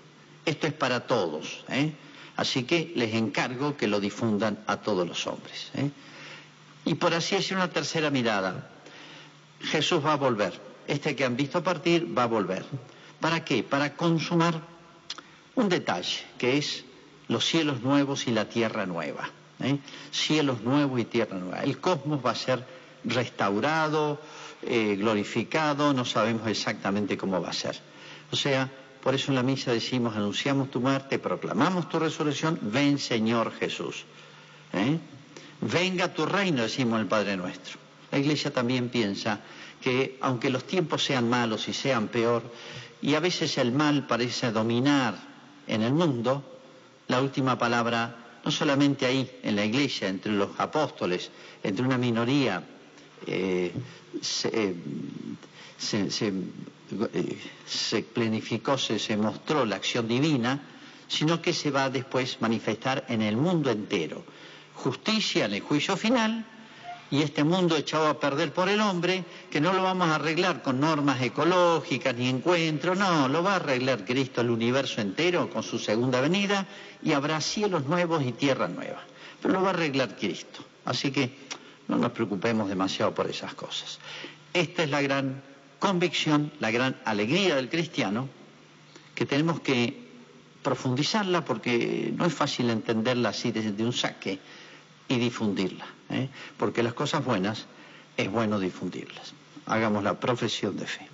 Esto 0.45 0.67
es 0.67 0.73
para 0.73 1.07
todos, 1.07 1.65
¿eh? 1.69 1.93
así 2.37 2.65
que 2.65 2.93
les 2.95 3.15
encargo 3.15 3.77
que 3.77 3.87
lo 3.87 4.01
difundan 4.01 4.59
a 4.67 4.79
todos 4.79 5.07
los 5.07 5.27
hombres. 5.27 5.71
¿eh? 5.75 5.91
Y 6.85 6.95
por 6.95 7.13
así 7.13 7.37
decir 7.37 7.57
una 7.57 7.71
tercera 7.71 8.11
mirada, 8.11 8.71
Jesús 9.61 10.05
va 10.05 10.15
a 10.15 10.17
volver, 10.17 10.59
este 10.87 11.15
que 11.15 11.25
han 11.25 11.37
visto 11.37 11.63
partir 11.63 12.17
va 12.17 12.23
a 12.23 12.27
volver. 12.27 12.65
¿Para 13.21 13.45
qué? 13.45 13.63
Para 13.63 13.95
consumar 13.95 14.61
un 15.55 15.69
detalle, 15.69 16.25
que 16.39 16.59
es 16.59 16.85
los 17.29 17.45
cielos 17.45 17.83
nuevos 17.83 18.27
y 18.27 18.33
la 18.33 18.49
tierra 18.49 18.87
nueva. 18.87 19.29
¿eh? 19.61 19.79
Cielos 20.11 20.63
nuevos 20.63 21.01
y 21.01 21.05
tierra 21.05 21.37
nueva. 21.37 21.63
El 21.63 21.79
cosmos 21.81 22.25
va 22.25 22.31
a 22.31 22.37
ser 22.37 22.65
restaurado, 23.05 24.21
glorificado, 24.63 25.93
no 25.93 26.05
sabemos 26.05 26.47
exactamente 26.49 27.17
cómo 27.17 27.41
va 27.41 27.51
a 27.51 27.53
ser. 27.53 27.79
O 28.31 28.37
sea, 28.37 28.71
por 29.03 29.15
eso 29.15 29.31
en 29.31 29.37
la 29.37 29.43
misa 29.43 29.73
decimos, 29.73 30.17
anunciamos 30.17 30.71
tu 30.71 30.81
muerte, 30.81 31.19
proclamamos 31.19 31.89
tu 31.89 31.99
resurrección, 31.99 32.59
ven 32.61 32.99
Señor 32.99 33.53
Jesús. 33.53 34.05
¿Eh? 34.73 34.99
Venga 35.61 36.13
tu 36.13 36.27
reino, 36.27 36.63
decimos 36.63 37.01
el 37.01 37.07
Padre 37.07 37.37
nuestro. 37.37 37.79
La 38.11 38.19
Iglesia 38.19 38.53
también 38.53 38.89
piensa 38.89 39.41
que 39.81 40.19
aunque 40.21 40.51
los 40.51 40.65
tiempos 40.65 41.05
sean 41.05 41.29
malos 41.29 41.69
y 41.69 41.73
sean 41.73 42.09
peor, 42.09 42.43
y 43.01 43.15
a 43.15 43.21
veces 43.21 43.59
el 43.59 43.73
mal 43.73 44.07
parece 44.07 44.51
dominar 44.51 45.15
en 45.67 45.83
el 45.83 45.93
mundo, 45.93 46.43
la 47.07 47.23
última 47.23 47.59
palabra, 47.59 48.41
no 48.45 48.51
solamente 48.51 49.07
ahí, 49.07 49.31
en 49.43 49.57
la 49.57 49.65
Iglesia, 49.65 50.09
entre 50.09 50.33
los 50.33 50.51
apóstoles, 50.59 51.31
entre 51.63 51.85
una 51.85 51.99
minoría, 51.99 52.63
eh, 53.27 53.73
eh, 54.53 54.75
se, 55.79 56.11
se, 56.11 58.03
planificó, 58.03 58.79
se, 58.79 58.99
se 58.99 59.17
mostró 59.17 59.65
la 59.65 59.77
acción 59.77 60.09
divina, 60.09 60.61
sino 61.07 61.41
que 61.41 61.53
se 61.53 61.71
va 61.71 61.85
a 61.85 61.91
después 61.91 62.39
manifestar 62.41 63.05
en 63.09 63.23
el 63.23 63.37
mundo 63.37 63.71
entero. 63.71 64.25
Justicia 64.75 65.47
en 65.47 65.55
el 65.55 65.61
juicio 65.61 65.97
final 65.97 66.45
y 67.11 67.23
este 67.23 67.45
mundo 67.45 67.77
echado 67.77 68.09
a 68.09 68.21
perder 68.21 68.53
por 68.53 68.69
el 68.69 68.81
hombre, 68.81 69.25
que 69.51 69.61
no 69.61 69.73
lo 69.73 69.83
vamos 69.83 70.09
a 70.09 70.17
arreglar 70.17 70.63
con 70.63 70.81
normas 70.81 71.23
ecológicas 71.23 72.15
ni 72.15 72.29
encuentros, 72.29 72.99
no, 72.99 73.29
lo 73.29 73.43
va 73.43 73.53
a 73.53 73.57
arreglar 73.57 74.05
Cristo 74.05 74.43
el 74.43 74.51
universo 74.51 75.01
entero 75.01 75.49
con 75.49 75.63
su 75.63 75.79
segunda 75.79 76.21
venida 76.21 76.67
y 77.03 77.13
habrá 77.13 77.41
cielos 77.41 77.87
nuevos 77.87 78.23
y 78.25 78.33
tierra 78.33 78.69
nueva. 78.69 79.03
Pero 79.41 79.55
lo 79.55 79.63
va 79.63 79.69
a 79.69 79.73
arreglar 79.73 80.17
Cristo. 80.17 80.65
Así 80.85 81.11
que 81.11 81.31
no 81.89 81.97
nos 81.97 82.13
preocupemos 82.13 82.69
demasiado 82.69 83.15
por 83.15 83.29
esas 83.29 83.55
cosas. 83.55 83.99
Esta 84.53 84.83
es 84.83 84.91
la 84.91 85.01
gran 85.01 85.43
convicción, 85.79 86.53
la 86.61 86.71
gran 86.71 86.97
alegría 87.05 87.57
del 87.57 87.69
cristiano, 87.71 88.29
que 89.15 89.25
tenemos 89.25 89.61
que 89.61 90.09
profundizarla 90.63 91.45
porque 91.45 92.13
no 92.15 92.27
es 92.27 92.35
fácil 92.35 92.69
entenderla 92.69 93.31
así 93.31 93.53
desde 93.53 93.83
un 93.83 93.93
saque 93.93 94.39
y 95.09 95.19
difundirla, 95.19 95.87
¿eh? 96.11 96.29
porque 96.57 96.83
las 96.83 96.95
cosas 96.95 97.25
buenas 97.25 97.67
es 98.17 98.31
bueno 98.31 98.61
difundirlas. 98.61 99.33
Hagamos 99.67 100.05
la 100.05 100.21
profesión 100.21 100.77
de 100.77 100.87
fe. 100.87 101.09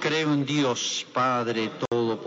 Creo 0.00 0.32
en 0.32 0.46
Dios, 0.46 1.06
Padre 1.12 1.70
Todopoderoso. 1.88 2.18